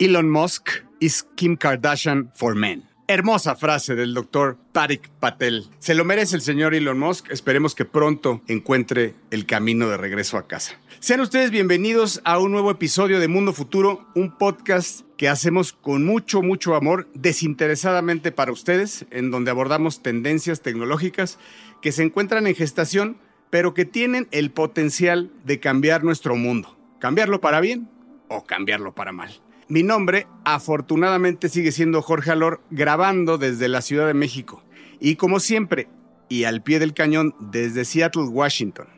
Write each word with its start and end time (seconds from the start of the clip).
Elon 0.00 0.30
Musk 0.30 0.70
is 0.98 1.26
Kim 1.36 1.58
Kardashian 1.58 2.30
for 2.34 2.54
men. 2.54 2.88
Hermosa 3.06 3.54
frase 3.54 3.94
del 3.94 4.14
doctor 4.14 4.56
Tariq 4.72 5.10
Patel. 5.20 5.66
Se 5.78 5.94
lo 5.94 6.06
merece 6.06 6.36
el 6.36 6.40
señor 6.40 6.74
Elon 6.74 6.98
Musk. 6.98 7.30
Esperemos 7.30 7.74
que 7.74 7.84
pronto 7.84 8.40
encuentre 8.48 9.14
el 9.30 9.44
camino 9.44 9.90
de 9.90 9.98
regreso 9.98 10.38
a 10.38 10.46
casa. 10.48 10.80
Sean 11.00 11.20
ustedes 11.20 11.50
bienvenidos 11.50 12.22
a 12.24 12.38
un 12.38 12.50
nuevo 12.50 12.70
episodio 12.70 13.20
de 13.20 13.28
Mundo 13.28 13.52
Futuro, 13.52 14.06
un 14.14 14.38
podcast 14.38 15.02
que 15.18 15.28
hacemos 15.28 15.74
con 15.74 16.06
mucho, 16.06 16.40
mucho 16.40 16.76
amor, 16.76 17.06
desinteresadamente 17.12 18.32
para 18.32 18.52
ustedes, 18.52 19.04
en 19.10 19.30
donde 19.30 19.50
abordamos 19.50 20.00
tendencias 20.00 20.62
tecnológicas 20.62 21.38
que 21.82 21.92
se 21.92 22.04
encuentran 22.04 22.46
en 22.46 22.54
gestación, 22.54 23.18
pero 23.50 23.74
que 23.74 23.84
tienen 23.84 24.28
el 24.30 24.50
potencial 24.50 25.30
de 25.44 25.60
cambiar 25.60 26.04
nuestro 26.04 26.36
mundo. 26.36 26.74
Cambiarlo 27.00 27.42
para 27.42 27.60
bien 27.60 27.90
o 28.28 28.46
cambiarlo 28.46 28.94
para 28.94 29.12
mal. 29.12 29.42
Mi 29.70 29.84
nombre, 29.84 30.26
afortunadamente, 30.44 31.48
sigue 31.48 31.70
siendo 31.70 32.02
Jorge 32.02 32.32
Alor, 32.32 32.60
grabando 32.72 33.38
desde 33.38 33.68
la 33.68 33.82
Ciudad 33.82 34.08
de 34.08 34.14
México. 34.14 34.64
Y 34.98 35.14
como 35.14 35.38
siempre, 35.38 35.86
y 36.28 36.42
al 36.42 36.60
pie 36.60 36.80
del 36.80 36.92
cañón, 36.92 37.36
desde 37.38 37.84
Seattle, 37.84 38.24
Washington, 38.24 38.88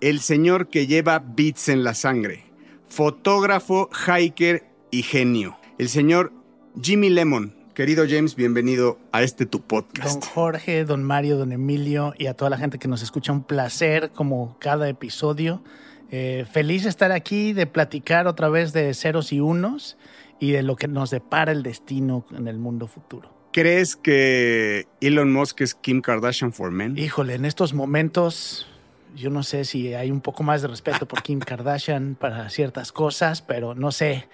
el 0.00 0.20
señor 0.20 0.68
que 0.68 0.86
lleva 0.86 1.18
beats 1.18 1.68
en 1.68 1.82
la 1.82 1.94
sangre, 1.94 2.44
fotógrafo, 2.86 3.90
hiker 3.90 4.62
y 4.92 5.02
genio, 5.02 5.58
el 5.78 5.88
señor 5.88 6.32
Jimmy 6.80 7.10
Lemon. 7.10 7.52
Querido 7.74 8.04
James, 8.08 8.36
bienvenido 8.36 9.00
a 9.10 9.24
este 9.24 9.46
tu 9.46 9.62
podcast. 9.62 10.20
Don 10.20 10.30
Jorge, 10.30 10.84
don 10.84 11.02
Mario, 11.02 11.38
don 11.38 11.50
Emilio 11.50 12.14
y 12.16 12.26
a 12.26 12.34
toda 12.34 12.50
la 12.50 12.56
gente 12.56 12.78
que 12.78 12.86
nos 12.86 13.02
escucha, 13.02 13.32
un 13.32 13.42
placer 13.42 14.12
como 14.14 14.56
cada 14.60 14.88
episodio. 14.88 15.64
Eh, 16.10 16.44
feliz 16.50 16.84
de 16.84 16.90
estar 16.90 17.12
aquí, 17.12 17.52
de 17.52 17.66
platicar 17.66 18.26
otra 18.26 18.48
vez 18.48 18.72
de 18.72 18.92
ceros 18.94 19.32
y 19.32 19.40
unos 19.40 19.96
y 20.38 20.52
de 20.52 20.62
lo 20.62 20.76
que 20.76 20.88
nos 20.88 21.10
depara 21.10 21.52
el 21.52 21.62
destino 21.62 22.26
en 22.36 22.48
el 22.48 22.58
mundo 22.58 22.86
futuro. 22.86 23.32
¿Crees 23.52 23.96
que 23.96 24.86
Elon 25.00 25.32
Musk 25.32 25.60
es 25.60 25.74
Kim 25.74 26.00
Kardashian 26.00 26.52
for 26.52 26.70
men? 26.70 26.98
Híjole, 26.98 27.34
en 27.34 27.44
estos 27.44 27.72
momentos 27.72 28.66
yo 29.14 29.30
no 29.30 29.42
sé 29.42 29.64
si 29.64 29.94
hay 29.94 30.10
un 30.10 30.20
poco 30.20 30.42
más 30.42 30.62
de 30.62 30.68
respeto 30.68 31.06
por 31.06 31.22
Kim 31.22 31.38
Kardashian 31.38 32.16
para 32.16 32.50
ciertas 32.50 32.92
cosas, 32.92 33.42
pero 33.42 33.74
no 33.74 33.92
sé. 33.92 34.28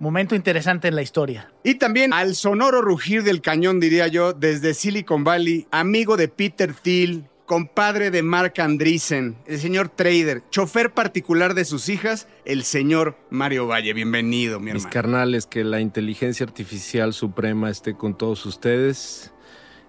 Momento 0.00 0.34
interesante 0.34 0.88
en 0.88 0.96
la 0.96 1.02
historia. 1.02 1.52
Y 1.62 1.76
también 1.76 2.12
al 2.12 2.34
sonoro 2.34 2.82
rugir 2.82 3.22
del 3.22 3.40
cañón, 3.40 3.78
diría 3.78 4.08
yo, 4.08 4.32
desde 4.32 4.74
Silicon 4.74 5.22
Valley, 5.22 5.68
amigo 5.70 6.16
de 6.16 6.26
Peter 6.26 6.74
Thiel, 6.74 7.28
compadre 7.46 8.10
de 8.10 8.22
Mark 8.22 8.54
Andreessen, 8.58 9.36
el 9.46 9.58
señor 9.58 9.90
trader, 9.90 10.42
chofer 10.50 10.92
particular 10.92 11.54
de 11.54 11.64
sus 11.64 11.88
hijas, 11.88 12.26
el 12.44 12.64
señor 12.64 13.18
Mario 13.30 13.66
Valle. 13.66 13.92
Bienvenido, 13.92 14.60
mi 14.60 14.72
Mis 14.72 14.84
hermano. 14.84 14.92
carnales, 14.92 15.46
que 15.46 15.64
la 15.64 15.80
inteligencia 15.80 16.46
artificial 16.46 17.12
suprema 17.12 17.70
esté 17.70 17.94
con 17.94 18.16
todos 18.16 18.46
ustedes 18.46 19.33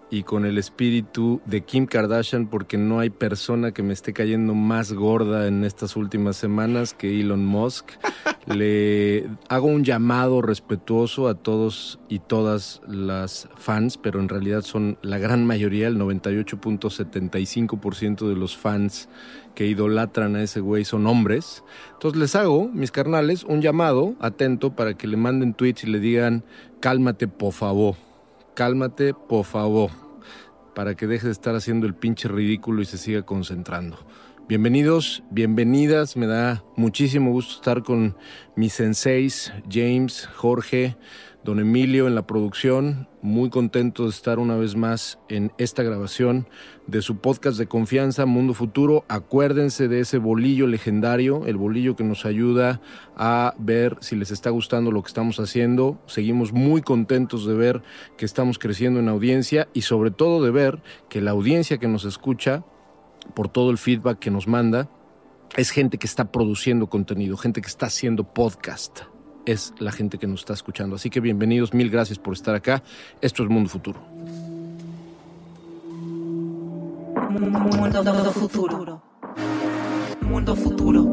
y 0.10 0.24
con 0.24 0.46
el 0.46 0.58
espíritu 0.58 1.42
de 1.46 1.62
Kim 1.62 1.86
Kardashian, 1.88 2.48
porque 2.48 2.78
no 2.78 3.00
hay 3.00 3.10
persona 3.10 3.72
que 3.72 3.84
me 3.84 3.94
esté 3.94 4.12
cayendo 4.14 4.54
más 4.54 4.94
gorda 4.94 5.48
en 5.48 5.64
estas 5.64 5.96
últimas 5.96 6.36
semanas 6.38 6.94
que 6.94 7.20
Elon 7.20 7.44
Musk. 7.46 7.92
Le 8.46 9.28
hago 9.50 9.68
un 9.68 9.84
llamado 9.84 10.44
respetuoso 10.44 11.28
a 11.28 11.34
todos 11.34 12.00
y 12.10 12.20
todas 12.20 12.84
las 12.88 13.50
fans, 13.56 13.98
pero 13.98 14.20
en 14.20 14.30
realidad 14.30 14.62
son 14.62 15.00
la 15.02 15.18
gran 15.18 15.48
mayoría, 15.48 15.88
el 15.88 15.98
98.75% 15.98 18.30
de 18.30 18.36
los 18.36 18.56
fans 18.56 19.10
que 19.56 19.66
idolatran 19.66 20.36
a 20.36 20.44
ese 20.44 20.60
güey 20.60 20.86
son 20.86 21.08
hombres. 21.08 21.64
Entonces 21.94 22.20
les 22.20 22.36
hago, 22.36 22.68
mis 22.68 22.92
carnales, 22.92 23.44
un 23.46 23.64
llamado 23.64 24.14
atento 24.20 24.76
para 24.76 24.94
que 24.94 25.08
le 25.08 25.18
manden 25.18 25.56
tweets 25.56 25.86
y 25.86 25.88
le 25.88 26.00
digan, 26.00 26.44
cálmate, 26.80 27.28
por 27.28 27.54
favor. 27.54 27.96
Cálmate, 28.56 29.14
por 29.14 29.44
favor. 29.44 29.92
Para 30.74 30.96
que 30.96 31.08
deje 31.08 31.28
de 31.28 31.34
estar 31.34 31.56
haciendo 31.56 31.86
el 31.86 31.94
pinche 31.94 32.30
ridículo 32.30 32.82
y 32.82 32.86
se 32.86 32.98
siga 32.98 33.24
concentrando. 33.24 34.00
Bienvenidos, 34.48 35.24
bienvenidas. 35.30 36.16
Me 36.16 36.26
da 36.26 36.64
muchísimo 36.78 37.32
gusto 37.32 37.56
estar 37.56 37.84
con 37.84 38.16
mis 38.56 38.72
senseis, 38.72 39.54
James, 39.70 40.28
Jorge, 40.36 40.96
don 41.46 41.60
Emilio 41.60 42.08
en 42.08 42.16
la 42.16 42.26
producción. 42.26 43.08
Muy 43.22 43.52
contento 43.52 44.06
de 44.06 44.10
estar 44.10 44.40
una 44.40 44.56
vez 44.56 44.76
más 44.76 45.20
en 45.30 45.52
esta 45.60 45.84
grabación 45.84 46.50
de 46.88 47.04
su 47.04 47.18
podcast 47.18 47.60
de 47.60 47.68
confianza 47.68 48.26
Mundo 48.26 48.56
Futuro. 48.56 49.06
Acuérdense 49.10 49.88
de 49.88 50.00
ese 50.00 50.18
bolillo 50.18 50.66
legendario, 50.66 51.46
el 51.46 51.56
bolillo 51.56 51.96
que 51.96 52.04
nos 52.04 52.26
ayuda 52.26 52.82
a 53.16 53.54
ver 53.60 53.96
si 54.02 54.16
les 54.16 54.32
está 54.32 54.50
gustando 54.50 54.92
lo 54.92 55.04
que 55.04 55.10
estamos 55.10 55.40
haciendo. 55.40 56.02
Seguimos 56.08 56.52
muy 56.52 56.82
contentos 56.82 57.46
de 57.46 57.54
ver 57.54 57.84
que 58.18 58.26
estamos 58.26 58.58
creciendo 58.58 59.00
en 59.00 59.08
audiencia 59.08 59.68
y 59.72 59.84
sobre 59.84 60.10
todo 60.10 60.44
de 60.44 60.50
ver 60.50 60.82
que 61.10 61.22
la 61.22 61.32
audiencia 61.32 61.78
que 61.78 61.88
nos 61.88 62.06
escucha, 62.06 62.66
por 63.36 63.50
todo 63.50 63.70
el 63.70 63.78
feedback 63.78 64.18
que 64.18 64.32
nos 64.32 64.48
manda, 64.48 64.90
es 65.56 65.70
gente 65.70 66.00
que 66.00 66.08
está 66.08 66.32
produciendo 66.32 66.90
contenido, 66.90 67.38
gente 67.38 67.62
que 67.62 67.68
está 67.68 67.86
haciendo 67.86 68.24
podcast 68.24 69.02
es 69.46 69.74
la 69.80 69.92
gente 69.92 70.18
que 70.18 70.28
nos 70.28 70.42
está 70.42 70.54
escuchando. 70.54 70.96
Así 70.96 71.10
que 71.10 71.20
bienvenidos, 71.20 71.74
mil 71.74 71.90
gracias 71.90 72.20
por 72.20 72.34
estar 72.34 72.56
acá. 72.56 72.84
Esto 73.22 73.44
es 73.44 73.50
Mundo 73.50 73.70
Futuro. 73.70 74.00
Mundo 77.30 78.32
futuro. 78.34 79.02
Mundo 80.22 80.56
futuro. 80.56 81.04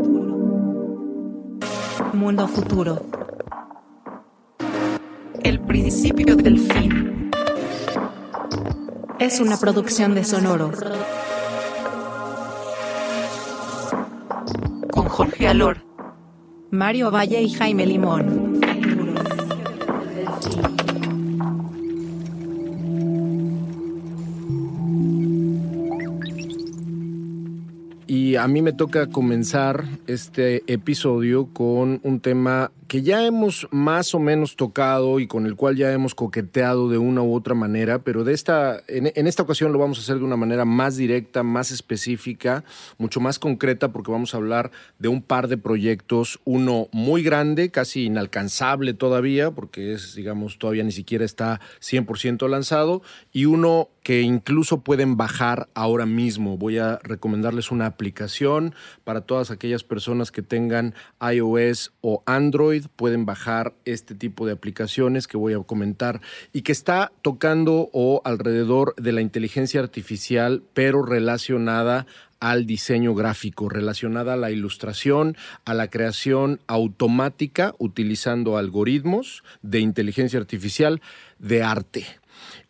Mundo 2.13 2.49
futuro. 2.49 3.07
El 5.43 5.61
principio 5.61 6.37
del 6.37 6.59
fin. 6.59 7.31
Es 9.19 9.41
una 9.41 9.57
producción 9.57 10.15
de 10.15 10.25
Sonoro. 10.25 10.71
Con 14.91 15.09
Jorge 15.09 15.49
Alor, 15.49 15.79
Mario 16.73 17.11
Valle 17.11 17.43
y 17.43 17.51
Jaime 17.51 17.85
Limón. 17.85 18.63
Y 28.07 28.37
a 28.37 28.49
mí 28.49 28.63
me 28.63 28.73
toca 28.73 29.09
comenzar 29.09 29.85
este 30.07 30.63
episodio 30.67 31.49
con 31.53 32.01
un 32.05 32.21
tema 32.21 32.73
que 32.93 33.01
ya 33.01 33.25
hemos 33.25 33.67
más 33.71 34.15
o 34.15 34.19
menos 34.19 34.55
tocado 34.55 35.19
y 35.19 35.27
con 35.27 35.47
el 35.47 35.57
cual 35.57 35.77
ya 35.77 35.91
hemos 35.95 36.15
coqueteado 36.15 36.91
de 36.91 36.99
una 36.99 37.23
u 37.23 37.35
otra 37.35 37.55
manera, 37.55 38.01
pero 38.01 38.23
de 38.23 38.35
esta, 38.35 38.83
en, 38.87 39.11
en 39.15 39.27
esta 39.27 39.43
ocasión 39.43 39.73
lo 39.73 39.79
vamos 39.79 39.97
a 39.97 40.03
hacer 40.03 40.19
de 40.19 40.25
una 40.25 40.37
manera 40.37 40.67
más 40.67 40.99
directa, 40.99 41.43
más 41.43 41.71
específica, 41.71 42.65
mucho 42.99 43.19
más 43.19 43.39
concreta, 43.39 43.93
porque 43.93 44.13
vamos 44.13 44.35
a 44.35 44.37
hablar 44.37 44.73
de 44.99 45.09
un 45.09 45.23
par 45.23 45.49
de 45.49 45.57
proyectos, 45.57 46.39
uno 46.45 46.89
muy 46.93 47.23
grande, 47.23 47.71
casi 47.71 48.05
inalcanzable 48.05 48.93
todavía, 48.93 49.53
porque 49.53 49.95
es, 49.95 50.15
digamos, 50.15 50.59
todavía 50.59 50.85
ni 50.85 50.93
siquiera 50.93 51.25
está 51.25 51.63
100% 51.81 52.47
lanzado, 52.47 53.01
y 53.33 53.47
uno 53.47 53.89
que 54.03 54.23
incluso 54.23 54.81
pueden 54.81 55.17
bajar 55.17 55.69
ahora 55.75 56.07
mismo. 56.07 56.59
Voy 56.59 56.79
a 56.79 56.99
recomendarles 57.03 57.71
una 57.71 57.87
aplicación 57.87 58.75
para 59.05 59.23
todas 59.23 59.51
aquellas 59.51 59.85
personas 59.85 60.33
que 60.33 60.43
tengan 60.43 60.95
iOS 61.21 61.93
o 62.01 62.23
Android. 62.27 62.82
Pueden 62.89 63.27
bajar 63.27 63.75
este 63.85 64.15
tipo 64.15 64.47
de 64.47 64.53
aplicaciones 64.53 65.27
que 65.27 65.37
voy 65.37 65.55
a 65.55 65.59
comentar 65.59 66.21
y 66.53 66.63
que 66.63 66.73
está 66.73 67.13
tocando 67.23 67.91
o 67.93 68.23
alrededor 68.25 68.95
de 68.97 69.13
la 69.13 69.21
inteligencia 69.21 69.81
artificial, 69.81 70.63
pero 70.75 71.03
relacionada 71.03 72.07
al 72.41 72.67
diseño 72.67 73.15
gráfico, 73.15 73.69
relacionada 73.69 74.35
a 74.35 74.37
la 74.37 74.51
ilustración, 74.51 75.37
a 75.65 75.75
la 75.75 75.89
creación 75.89 76.61
automática 76.67 77.75
utilizando 77.79 78.59
algoritmos 78.59 79.45
de 79.63 79.79
inteligencia 79.79 80.41
artificial 80.41 81.01
de 81.39 81.63
arte. 81.63 82.05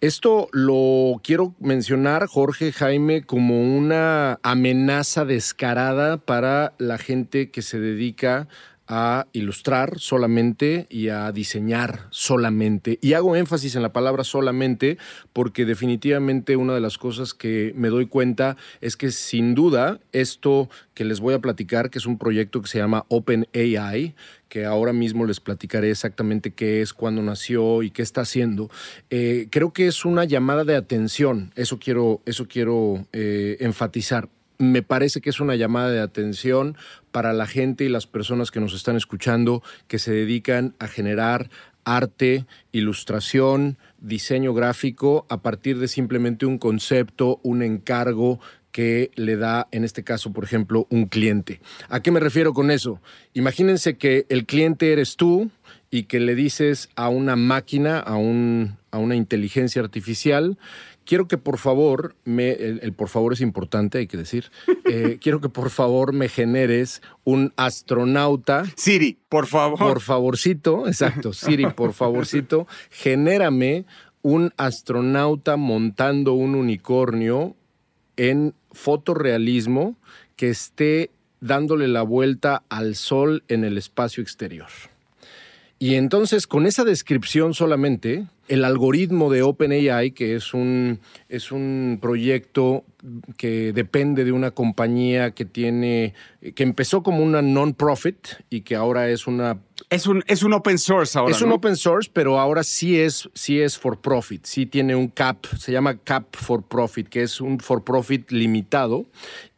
Esto 0.01 0.49
lo 0.53 1.21
quiero 1.23 1.55
mencionar, 1.61 2.27
Jorge 2.27 2.73
Jaime, 2.73 3.23
como 3.23 3.63
una 3.63 4.39
amenaza 4.43 5.25
descarada 5.25 6.19
para 6.19 6.75
la 6.79 6.99
gente 6.99 7.51
que 7.51 7.63
se 7.63 7.81
dedica 7.81 8.49
a 8.89 9.27
ilustrar 9.33 9.99
solamente 9.99 10.87
y 10.91 11.09
a 11.09 11.31
diseñar 11.33 12.07
solamente. 12.11 12.99
Y 13.01 13.15
hago 13.15 13.37
énfasis 13.37 13.77
en 13.77 13.83
la 13.83 13.93
palabra 13.93 14.25
solamente 14.25 14.99
porque 15.33 15.65
definitivamente 15.65 16.57
una 16.57 16.75
de 16.75 16.81
las 16.81 16.99
cosas 16.99 17.35
que 17.35 17.73
me 17.77 17.89
doy 17.89 18.07
cuenta 18.07 18.57
es 18.81 18.97
que 18.97 19.11
sin 19.11 19.55
duda 19.55 20.01
esto 20.13 20.69
que 20.95 21.05
les 21.05 21.21
voy 21.21 21.35
a 21.35 21.39
platicar, 21.39 21.91
que 21.91 21.99
es 21.99 22.07
un 22.07 22.19
proyecto 22.19 22.61
que 22.61 22.69
se 22.69 22.79
llama 22.79 23.05
OpenAI, 23.09 24.15
que 24.49 24.67
ahora 24.67 24.93
mismo 24.93 25.25
les 25.25 25.41
platicaré 25.41 25.91
exactamente 25.91 26.51
qué 26.51 26.83
es, 26.83 26.93
cuándo 26.93 27.23
nació 27.23 27.83
y 27.83 27.91
qué 27.91 28.03
está 28.03 28.21
haciendo. 28.21 28.71
Eh, 29.09 29.49
creo 29.51 29.73
que 29.73 29.87
es 29.87 30.05
una 30.05 30.25
llamada 30.25 30.65
de 30.65 30.77
atención, 30.77 31.53
eso 31.57 31.79
quiero, 31.79 32.21
eso 32.27 32.47
quiero 32.49 33.07
eh, 33.13 33.57
enfatizar 33.61 34.29
me 34.63 34.83
parece 34.83 35.21
que 35.21 35.31
es 35.31 35.41
una 35.41 35.57
llamada 35.57 35.91
de 35.91 36.01
atención 36.01 36.77
para 37.11 37.33
la 37.33 37.47
gente 37.47 37.85
y 37.85 37.89
las 37.89 38.07
personas 38.07 38.51
que 38.51 38.61
nos 38.61 38.75
están 38.75 38.97
escuchando 38.97 39.63
que 39.89 39.99
se 39.99 40.13
dedican 40.13 40.75
a 40.79 40.87
generar 40.87 41.51
arte, 41.85 42.47
ilustración, 42.71 43.77
diseño 43.99 44.55
gráfico 44.55 45.27
a 45.29 45.43
partir 45.43 45.79
de 45.79 45.89
simplemente 45.89 46.47
un 46.47 46.59
concepto, 46.59 47.41
un 47.43 47.63
encargo 47.63 48.39
que 48.71 49.11
le 49.17 49.37
da, 49.37 49.69
en 49.73 49.85
este 49.85 50.05
caso, 50.05 50.33
por 50.33 50.45
ejemplo, 50.45 50.87
un 50.91 51.07
cliente. 51.07 51.61
¿A 51.89 52.01
qué 52.01 52.11
me 52.11 52.21
refiero 52.21 52.55
con 52.55 52.71
eso? 52.71 53.01
Imagínense 53.35 53.97
que 53.99 54.27
el 54.29 54.47
cliente 54.47 54.93
eres 54.93 55.17
tú 55.17 55.51
y 55.91 56.05
que 56.05 56.21
le 56.21 56.35
dices 56.35 56.89
a 56.95 57.09
una 57.09 57.37
máquina, 57.37 57.99
a, 57.99 58.17
un, 58.17 58.79
a 58.91 58.99
una 58.99 59.15
inteligencia 59.17 59.83
artificial, 59.83 60.57
quiero 61.05 61.29
que 61.29 61.39
por 61.39 61.59
favor, 61.59 62.15
me, 62.25 62.53
el, 62.53 62.93
por 62.93 63.09
favor 63.09 63.33
es 63.33 63.41
importante, 63.41 63.99
hay 63.99 64.07
que 64.07 64.17
decir, 64.17 64.51
eh, 64.85 65.19
quiero 65.21 65.41
que 65.41 65.49
por 65.49 65.71
favor 65.71 66.13
me 66.13 66.29
generes 66.29 67.03
un 67.25 67.53
astronauta. 67.57 68.65
Siri, 68.77 69.19
por 69.29 69.47
favor. 69.47 69.79
Por 69.79 70.01
favorcito, 70.01 70.87
exacto, 70.87 71.33
Siri, 71.33 71.67
por 71.67 71.93
favorcito, 71.93 72.67
genérame 72.91 73.85
un 74.23 74.53
astronauta 74.57 75.57
montando 75.57 76.33
un 76.33 76.55
unicornio 76.55 77.57
en 78.17 78.55
fotorrealismo 78.71 79.97
que 80.37 80.51
esté 80.51 81.11
dándole 81.41 81.89
la 81.89 82.03
vuelta 82.03 82.63
al 82.69 82.95
sol 82.95 83.43
en 83.49 83.65
el 83.65 83.77
espacio 83.77 84.23
exterior. 84.23 84.69
Y 85.83 85.97
entonces, 85.97 86.47
con 86.47 86.67
esa 86.67 86.85
descripción 86.85 87.55
solamente, 87.55 88.27
el 88.47 88.65
algoritmo 88.65 89.33
de 89.33 89.43
OpenAI, 89.43 90.13
que 90.13 90.37
es 90.37 90.55
un, 90.55 91.01
es 91.29 91.51
un 91.51 91.99
proyecto 92.01 92.85
que 93.37 93.73
depende 93.73 94.25
de 94.25 94.31
una 94.31 94.53
compañía 94.53 95.33
que 95.33 95.45
tiene, 95.45 96.15
que 96.55 96.63
empezó 96.63 97.03
como 97.03 97.25
una 97.25 97.43
non-profit 97.43 98.29
y 98.49 98.61
que 98.61 98.77
ahora 98.77 99.11
es 99.11 99.27
una 99.27 99.59
es 99.91 100.07
un, 100.07 100.23
es 100.29 100.45
un 100.45 100.53
open 100.53 100.79
source 100.79 101.19
ahora. 101.19 101.35
Es 101.35 101.43
un 101.43 101.51
open 101.51 101.75
source, 101.75 102.09
pero 102.13 102.39
ahora 102.39 102.63
sí 102.63 103.01
es, 103.01 103.29
sí 103.35 103.61
es 103.61 103.77
for 103.77 104.01
profit. 104.01 104.45
Sí 104.45 104.67
tiene 104.67 104.95
un 104.95 105.09
cap, 105.09 105.47
se 105.59 105.73
llama 105.73 105.99
cap 105.99 106.27
for 106.31 106.63
profit, 106.63 107.09
que 107.09 107.25
es 107.25 107.41
un 107.41 107.59
for 107.59 107.83
profit 107.83 108.31
limitado 108.31 109.05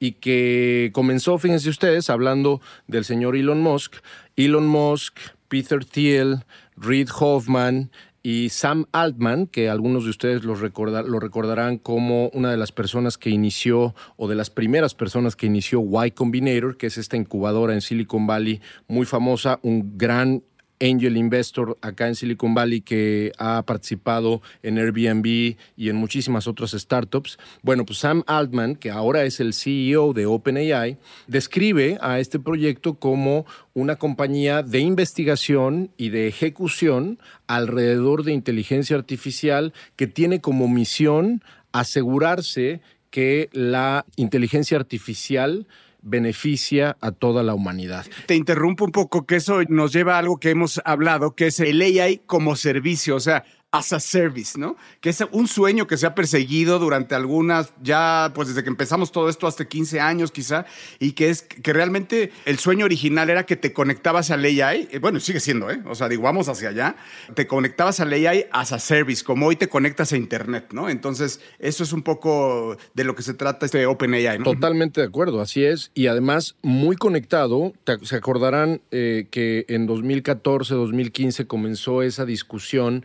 y 0.00 0.12
que 0.12 0.88
comenzó, 0.94 1.36
fíjense 1.36 1.68
ustedes, 1.68 2.08
hablando 2.08 2.62
del 2.86 3.04
señor 3.04 3.36
Elon 3.36 3.60
Musk. 3.60 3.96
Elon 4.36 4.66
Musk 4.66 5.18
Peter 5.54 5.84
Thiel, 5.84 6.40
Reid 6.76 7.10
Hoffman 7.16 7.92
y 8.24 8.48
Sam 8.48 8.86
Altman, 8.90 9.46
que 9.46 9.70
algunos 9.70 10.02
de 10.02 10.10
ustedes 10.10 10.42
lo, 10.42 10.56
lo, 10.56 11.20
recordarán 11.20 11.78
como 11.78 12.28
una 12.30 12.50
de 12.50 12.56
las 12.56 12.72
personas 12.72 13.18
que 13.18 13.30
inició 13.30 13.94
o 14.16 14.26
de 14.26 14.34
las 14.34 14.50
primeras 14.50 14.96
personas 14.96 15.36
que 15.36 15.46
inició 15.46 15.80
Y 16.04 16.10
Combinator, 16.10 16.76
que 16.76 16.88
es 16.88 16.98
esta 16.98 17.16
incubadora 17.16 17.72
en 17.72 17.82
Silicon 17.82 18.26
Valley 18.26 18.60
muy 18.88 19.06
famosa, 19.06 19.60
un 19.62 19.96
gran 19.96 20.42
angel 20.84 21.16
investor 21.16 21.78
acá 21.80 22.08
en 22.08 22.14
Silicon 22.14 22.54
Valley 22.54 22.80
que 22.80 23.32
ha 23.38 23.62
participado 23.62 24.42
en 24.62 24.78
Airbnb 24.78 25.56
y 25.76 25.88
en 25.88 25.96
muchísimas 25.96 26.46
otras 26.46 26.72
startups. 26.72 27.38
Bueno, 27.62 27.84
pues 27.84 27.98
Sam 27.98 28.22
Altman, 28.26 28.76
que 28.76 28.90
ahora 28.90 29.24
es 29.24 29.40
el 29.40 29.54
CEO 29.54 30.12
de 30.12 30.26
OpenAI, 30.26 30.98
describe 31.26 31.98
a 32.00 32.20
este 32.20 32.38
proyecto 32.38 32.94
como 32.94 33.46
una 33.72 33.96
compañía 33.96 34.62
de 34.62 34.80
investigación 34.80 35.90
y 35.96 36.10
de 36.10 36.28
ejecución 36.28 37.18
alrededor 37.46 38.24
de 38.24 38.32
inteligencia 38.32 38.96
artificial 38.96 39.72
que 39.96 40.06
tiene 40.06 40.40
como 40.40 40.68
misión 40.68 41.42
asegurarse 41.72 42.80
que 43.10 43.48
la 43.52 44.04
inteligencia 44.16 44.76
artificial 44.76 45.66
beneficia 46.04 46.96
a 47.00 47.10
toda 47.10 47.42
la 47.42 47.54
humanidad. 47.54 48.06
Te 48.26 48.36
interrumpo 48.36 48.84
un 48.84 48.92
poco, 48.92 49.26
que 49.26 49.36
eso 49.36 49.62
nos 49.68 49.92
lleva 49.92 50.16
a 50.16 50.18
algo 50.18 50.38
que 50.38 50.50
hemos 50.50 50.80
hablado, 50.84 51.34
que 51.34 51.48
es 51.48 51.58
el 51.60 51.80
AI 51.80 52.22
como 52.26 52.54
servicio. 52.56 53.16
O 53.16 53.20
sea, 53.20 53.44
as 53.74 53.92
a 53.92 53.98
service, 53.98 54.56
¿no? 54.56 54.76
Que 55.00 55.10
es 55.10 55.20
un 55.32 55.48
sueño 55.48 55.88
que 55.88 55.96
se 55.96 56.06
ha 56.06 56.14
perseguido 56.14 56.78
durante 56.78 57.16
algunas, 57.16 57.72
ya 57.82 58.30
pues 58.32 58.46
desde 58.46 58.62
que 58.62 58.68
empezamos 58.68 59.10
todo 59.10 59.28
esto, 59.28 59.48
hasta 59.48 59.64
15 59.64 60.00
años 60.00 60.30
quizá, 60.30 60.64
y 61.00 61.12
que 61.12 61.28
es 61.28 61.42
que 61.42 61.72
realmente 61.72 62.30
el 62.44 62.60
sueño 62.60 62.84
original 62.84 63.30
era 63.30 63.46
que 63.46 63.56
te 63.56 63.72
conectabas 63.72 64.30
al 64.30 64.44
AI, 64.44 64.88
eh, 64.92 65.00
bueno, 65.00 65.18
sigue 65.18 65.40
siendo, 65.40 65.70
¿eh? 65.72 65.82
O 65.86 65.96
sea, 65.96 66.08
digo, 66.08 66.22
vamos 66.22 66.48
hacia 66.48 66.68
allá, 66.68 66.94
te 67.34 67.48
conectabas 67.48 67.98
al 67.98 68.12
AI 68.12 68.46
as 68.52 68.70
a 68.70 68.78
service, 68.78 69.24
como 69.24 69.46
hoy 69.46 69.56
te 69.56 69.68
conectas 69.68 70.12
a 70.12 70.16
Internet, 70.16 70.68
¿no? 70.72 70.88
Entonces, 70.88 71.40
eso 71.58 71.82
es 71.82 71.92
un 71.92 72.02
poco 72.02 72.76
de 72.94 73.02
lo 73.02 73.16
que 73.16 73.24
se 73.24 73.34
trata 73.34 73.66
este 73.66 73.84
OpenAI, 73.86 74.38
¿no? 74.38 74.44
Totalmente 74.44 75.00
de 75.00 75.08
acuerdo, 75.08 75.40
así 75.40 75.64
es, 75.64 75.90
y 75.94 76.06
además 76.06 76.54
muy 76.62 76.94
conectado, 76.94 77.72
se 78.02 78.14
acordarán 78.14 78.82
eh, 78.92 79.26
que 79.32 79.64
en 79.68 79.88
2014, 79.88 80.74
2015 80.74 81.48
comenzó 81.48 82.02
esa 82.02 82.24
discusión 82.24 83.04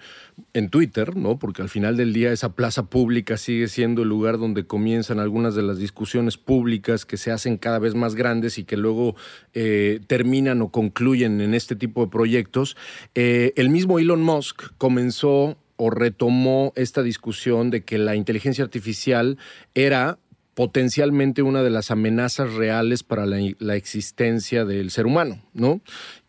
en 0.54 0.70
Twitter, 0.70 1.16
¿no? 1.16 1.40
Porque 1.40 1.62
al 1.62 1.70
final 1.70 1.98
del 1.98 2.14
día 2.14 2.32
esa 2.32 2.54
plaza 2.54 2.90
pública 2.90 3.38
sigue 3.38 3.68
siendo 3.68 4.04
el 4.04 4.10
lugar 4.10 4.38
donde 4.38 4.66
comienzan 4.66 5.20
algunas 5.20 5.56
de 5.56 5.64
las 5.64 5.78
discusiones 5.78 6.38
públicas 6.38 7.06
que 7.06 7.18
se 7.18 7.32
hacen 7.32 7.58
cada 7.58 7.80
vez 7.80 7.96
más 7.96 8.16
grandes 8.16 8.58
y 8.58 8.64
que 8.64 8.78
luego 8.78 9.16
eh, 9.54 10.00
terminan 10.08 10.62
o 10.62 10.70
concluyen 10.70 11.42
en 11.42 11.54
este 11.54 11.76
tipo 11.76 12.04
de 12.04 12.12
proyectos. 12.12 12.78
Eh, 13.16 13.54
el 13.56 13.70
mismo 13.70 14.00
Elon 14.00 14.22
Musk 14.22 14.72
comenzó 14.78 15.58
o 15.76 15.90
retomó 15.90 16.74
esta 16.76 17.04
discusión 17.04 17.70
de 17.70 17.84
que 17.84 17.98
la 17.98 18.16
inteligencia 18.16 18.64
artificial 18.64 19.38
era 19.74 20.20
potencialmente 20.60 21.42
una 21.42 21.64
de 21.64 21.70
las 21.70 21.90
amenazas 21.90 22.54
reales 22.54 23.04
para 23.04 23.26
la, 23.26 23.76
existencia 23.78 24.66
del 24.66 24.92
ser 24.92 25.06
humano, 25.06 25.40
¿no? 25.54 25.80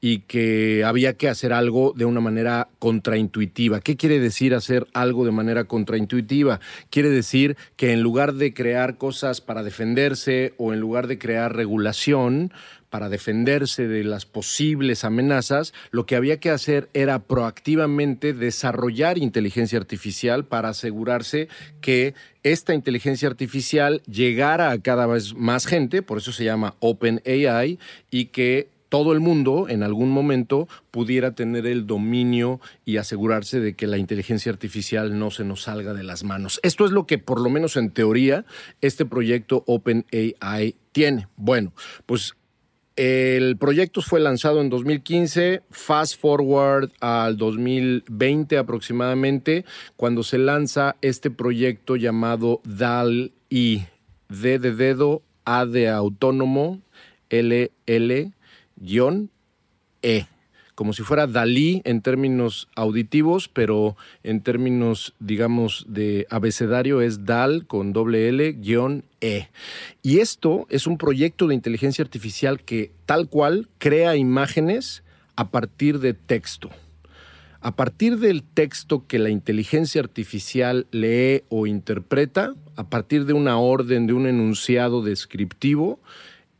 Y 0.00 0.20
que 0.20 0.84
había 0.84 1.14
que 1.14 1.28
hacer 1.28 1.52
algo 1.52 1.94
de 1.96 2.04
una 2.04 2.20
manera 2.20 2.68
contraintuitiva. 2.78 3.80
¿Qué 3.80 3.96
quiere 3.96 4.20
decir 4.20 4.54
hacer 4.54 4.86
algo 4.94 5.24
de 5.24 5.32
manera 5.32 5.64
contraintuitiva? 5.64 6.60
Quiere 6.90 7.10
decir 7.10 7.56
que 7.74 7.90
en 7.90 8.02
lugar 8.02 8.34
de 8.34 8.54
crear 8.54 8.98
cosas 8.98 9.40
para 9.40 9.64
defenderse 9.64 10.54
o 10.58 10.72
en 10.72 10.78
lugar 10.78 11.08
de 11.08 11.18
crear 11.18 11.56
regulación, 11.56 12.52
para 12.90 13.08
defenderse 13.08 13.88
de 13.88 14.04
las 14.04 14.26
posibles 14.26 15.04
amenazas, 15.04 15.72
lo 15.90 16.04
que 16.04 16.16
había 16.16 16.38
que 16.40 16.50
hacer 16.50 16.88
era 16.92 17.20
proactivamente 17.20 18.34
desarrollar 18.34 19.16
inteligencia 19.16 19.78
artificial 19.78 20.44
para 20.44 20.70
asegurarse 20.70 21.48
que 21.80 22.14
esta 22.42 22.74
inteligencia 22.74 23.28
artificial 23.28 24.02
llegara 24.02 24.70
a 24.70 24.80
cada 24.80 25.06
vez 25.06 25.34
más 25.34 25.66
gente, 25.66 26.02
por 26.02 26.18
eso 26.18 26.32
se 26.32 26.44
llama 26.44 26.74
Open 26.80 27.22
AI, 27.24 27.78
y 28.10 28.26
que 28.26 28.68
todo 28.90 29.12
el 29.12 29.20
mundo 29.20 29.68
en 29.68 29.82
algún 29.82 30.10
momento 30.10 30.68
pudiera 30.90 31.30
tener 31.30 31.66
el 31.66 31.86
dominio 31.86 32.60
y 32.84 32.96
asegurarse 32.98 33.60
de 33.60 33.74
que 33.74 33.86
la 33.86 33.96
inteligencia 33.96 34.50
artificial 34.50 35.18
no 35.18 35.30
se 35.30 35.44
nos 35.44 35.62
salga 35.62 35.94
de 35.94 36.02
las 36.02 36.24
manos. 36.24 36.60
Esto 36.62 36.84
es 36.84 36.90
lo 36.90 37.06
que 37.06 37.16
por 37.16 37.40
lo 37.40 37.48
menos 37.48 37.76
en 37.76 37.90
teoría 37.90 38.44
este 38.80 39.06
proyecto 39.06 39.62
OpenAI 39.66 40.74
tiene. 40.92 41.28
Bueno, 41.36 41.72
pues 42.04 42.34
el 43.00 43.56
proyecto 43.56 44.02
fue 44.02 44.20
lanzado 44.20 44.60
en 44.60 44.68
2015, 44.68 45.62
fast 45.70 46.20
forward 46.20 46.90
al 47.00 47.38
2020 47.38 48.58
aproximadamente, 48.58 49.64
cuando 49.96 50.22
se 50.22 50.36
lanza 50.36 50.96
este 51.00 51.30
proyecto 51.30 51.96
llamado 51.96 52.60
DAL-I, 52.64 53.86
D 54.28 54.58
de 54.58 54.74
dedo, 54.74 55.22
A 55.46 55.64
de 55.64 55.88
autónomo, 55.88 56.82
L, 57.30 57.72
L, 57.86 58.32
guion, 58.76 59.30
E 60.02 60.26
como 60.80 60.94
si 60.94 61.02
fuera 61.02 61.26
Dalí 61.26 61.82
en 61.84 62.00
términos 62.00 62.66
auditivos, 62.74 63.48
pero 63.48 63.98
en 64.22 64.40
términos, 64.40 65.12
digamos, 65.20 65.84
de 65.90 66.26
abecedario 66.30 67.02
es 67.02 67.26
DAL 67.26 67.66
con 67.66 67.92
doble 67.92 68.30
L 68.30 68.52
guion 68.52 69.04
E. 69.20 69.50
Y 70.02 70.20
esto 70.20 70.66
es 70.70 70.86
un 70.86 70.96
proyecto 70.96 71.46
de 71.46 71.54
inteligencia 71.54 72.02
artificial 72.02 72.62
que 72.62 72.92
tal 73.04 73.28
cual 73.28 73.68
crea 73.76 74.16
imágenes 74.16 75.02
a 75.36 75.50
partir 75.50 75.98
de 75.98 76.14
texto. 76.14 76.70
A 77.60 77.76
partir 77.76 78.18
del 78.18 78.42
texto 78.42 79.06
que 79.06 79.18
la 79.18 79.28
inteligencia 79.28 80.00
artificial 80.00 80.86
lee 80.92 81.42
o 81.50 81.66
interpreta, 81.66 82.54
a 82.76 82.88
partir 82.88 83.26
de 83.26 83.34
una 83.34 83.58
orden, 83.58 84.06
de 84.06 84.14
un 84.14 84.26
enunciado 84.26 85.02
descriptivo, 85.02 86.00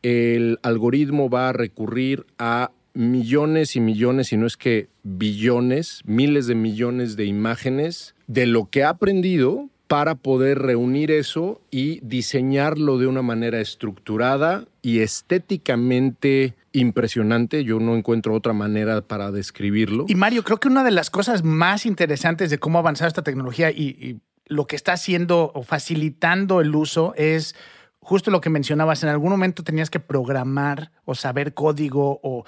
el 0.03 0.59
algoritmo 0.63 1.31
va 1.31 1.49
a 1.49 1.53
recurrir 1.55 2.27
a 2.39 2.73
millones 2.95 3.77
y 3.77 3.81
millones, 3.81 4.29
si 4.29 4.37
no 4.37 4.47
es 4.47 4.57
que 4.57 4.89
billones, 5.03 6.03
miles 6.05 6.47
de 6.47 6.55
millones 6.55 7.17
de 7.17 7.25
imágenes 7.25 8.15
de 8.27 8.47
lo 8.47 8.69
que 8.71 8.85
ha 8.85 8.91
aprendido 8.91 9.69
para 9.91 10.15
poder 10.15 10.61
reunir 10.61 11.11
eso 11.11 11.61
y 11.73 11.99
diseñarlo 12.05 12.99
de 12.99 13.09
una 13.09 13.23
manera 13.23 13.61
estructurada 13.61 14.65
y 14.83 15.01
estéticamente 15.01 16.55
impresionante. 16.73 17.65
Yo 17.65 17.81
no 17.81 17.97
encuentro 17.97 18.35
otra 18.35 18.53
manera 18.53 19.01
para 19.01 19.33
describirlo. 19.33 20.05
Y 20.07 20.15
Mario, 20.15 20.45
creo 20.45 20.61
que 20.61 20.69
una 20.69 20.85
de 20.85 20.93
las 20.93 21.11
cosas 21.11 21.43
más 21.43 21.87
interesantes 21.87 22.51
de 22.51 22.59
cómo 22.59 22.79
ha 22.79 22.83
avanzado 22.83 23.09
esta 23.09 23.25
tecnología 23.25 23.73
y, 23.73 23.97
y 24.01 24.21
lo 24.47 24.67
que 24.69 24.77
está 24.77 24.93
haciendo 24.93 25.51
o 25.55 25.63
facilitando 25.65 26.61
el 26.61 26.73
uso 26.75 27.15
es 27.17 27.57
justo 28.01 28.31
lo 28.31 28.41
que 28.41 28.51
mencionabas, 28.51 29.03
en 29.03 29.11
algún 29.11 29.31
momento 29.31 29.63
tenías 29.63 29.91
que 29.91 30.01
programar 30.01 30.91
o 31.05 31.15
saber 31.15 31.55
código 31.55 32.21
o, 32.23 32.45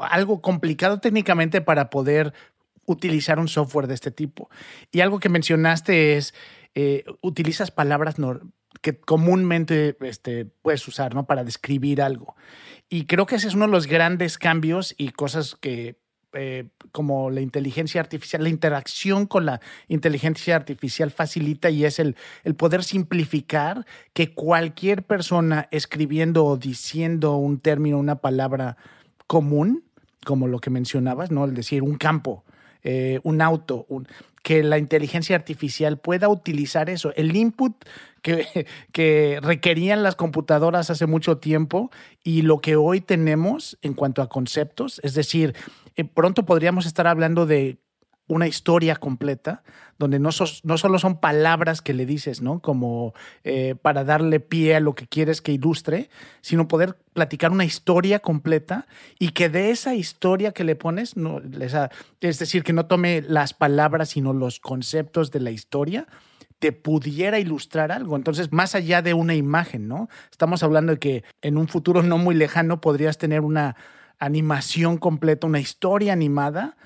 algo 0.00 0.40
complicado 0.40 1.00
técnicamente 1.00 1.60
para 1.60 1.90
poder 1.90 2.32
utilizar 2.84 3.38
un 3.38 3.48
software 3.48 3.86
de 3.86 3.94
este 3.94 4.10
tipo. 4.10 4.48
Y 4.92 5.00
algo 5.00 5.18
que 5.18 5.28
mencionaste 5.28 6.16
es, 6.16 6.34
eh, 6.74 7.04
utilizas 7.20 7.70
palabras 7.70 8.16
que 8.82 9.00
comúnmente 9.00 9.96
este, 10.02 10.44
puedes 10.44 10.86
usar 10.86 11.14
¿no? 11.14 11.26
para 11.26 11.42
describir 11.42 12.02
algo. 12.02 12.36
Y 12.88 13.06
creo 13.06 13.26
que 13.26 13.36
ese 13.36 13.48
es 13.48 13.54
uno 13.54 13.66
de 13.66 13.72
los 13.72 13.86
grandes 13.86 14.38
cambios 14.38 14.94
y 14.96 15.10
cosas 15.10 15.56
que 15.56 15.98
eh, 16.36 16.68
como 16.92 17.30
la 17.30 17.40
inteligencia 17.40 18.00
artificial, 18.00 18.42
la 18.42 18.48
interacción 18.50 19.26
con 19.26 19.46
la 19.46 19.60
inteligencia 19.88 20.54
artificial 20.54 21.10
facilita 21.10 21.70
y 21.70 21.84
es 21.84 21.98
el, 21.98 22.14
el 22.44 22.54
poder 22.54 22.84
simplificar 22.84 23.86
que 24.12 24.34
cualquier 24.34 25.02
persona 25.02 25.68
escribiendo 25.70 26.44
o 26.44 26.56
diciendo 26.56 27.36
un 27.36 27.58
término, 27.58 27.98
una 27.98 28.16
palabra 28.16 28.76
común, 29.26 29.84
como 30.24 30.46
lo 30.46 30.58
que 30.58 30.70
mencionabas, 30.70 31.30
¿no? 31.30 31.44
El 31.44 31.54
decir 31.54 31.82
un 31.82 31.96
campo, 31.96 32.44
eh, 32.82 33.20
un 33.22 33.40
auto, 33.40 33.86
que 34.46 34.62
la 34.62 34.78
inteligencia 34.78 35.34
artificial 35.34 35.98
pueda 35.98 36.28
utilizar 36.28 36.88
eso, 36.88 37.12
el 37.16 37.34
input 37.34 37.74
que, 38.22 38.46
que, 38.92 39.40
requerían 39.42 40.04
las 40.04 40.14
computadoras 40.14 40.88
hace 40.88 41.06
mucho 41.06 41.38
tiempo 41.38 41.90
y 42.22 42.42
lo 42.42 42.60
que 42.60 42.76
hoy 42.76 43.00
tenemos 43.00 43.76
en 43.82 43.94
cuanto 43.94 44.22
a 44.22 44.28
conceptos, 44.28 45.00
es 45.02 45.14
decir, 45.14 45.56
eh, 45.96 46.04
pronto 46.04 46.46
podríamos 46.46 46.86
estar 46.86 47.08
hablando 47.08 47.44
de 47.44 47.78
una 48.28 48.48
historia 48.48 48.96
completa, 48.96 49.62
donde 49.98 50.18
no, 50.18 50.30
no 50.64 50.78
solo 50.78 50.98
son 50.98 51.20
palabras 51.20 51.80
que 51.80 51.94
le 51.94 52.06
dices, 52.06 52.42
¿no? 52.42 52.60
Como 52.60 53.14
eh, 53.44 53.76
para 53.80 54.04
darle 54.04 54.40
pie 54.40 54.74
a 54.74 54.80
lo 54.80 54.94
que 54.94 55.06
quieres 55.06 55.40
que 55.40 55.52
ilustre, 55.52 56.10
sino 56.40 56.68
poder 56.68 56.96
platicar 57.12 57.52
una 57.52 57.64
historia 57.64 58.18
completa 58.18 58.86
y 59.18 59.30
que 59.30 59.48
de 59.48 59.70
esa 59.70 59.94
historia 59.94 60.52
que 60.52 60.64
le 60.64 60.76
pones, 60.76 61.16
no, 61.16 61.40
es 62.20 62.38
decir, 62.38 62.62
que 62.64 62.72
no 62.72 62.86
tome 62.86 63.22
las 63.22 63.54
palabras, 63.54 64.10
sino 64.10 64.32
los 64.32 64.60
conceptos 64.60 65.30
de 65.30 65.40
la 65.40 65.50
historia, 65.50 66.06
te 66.58 66.72
pudiera 66.72 67.38
ilustrar 67.38 67.92
algo. 67.92 68.16
Entonces, 68.16 68.52
más 68.52 68.74
allá 68.74 69.02
de 69.02 69.14
una 69.14 69.34
imagen, 69.34 69.88
¿no? 69.88 70.08
Estamos 70.30 70.62
hablando 70.62 70.92
de 70.92 70.98
que 70.98 71.24
en 71.42 71.58
un 71.58 71.68
futuro 71.68 72.02
no 72.02 72.18
muy 72.18 72.34
lejano 72.34 72.80
podrías 72.80 73.18
tener 73.18 73.42
una 73.42 73.76
animación 74.18 74.96
completa, 74.96 75.46
una 75.46 75.60
historia 75.60 76.12
animada, 76.12 76.76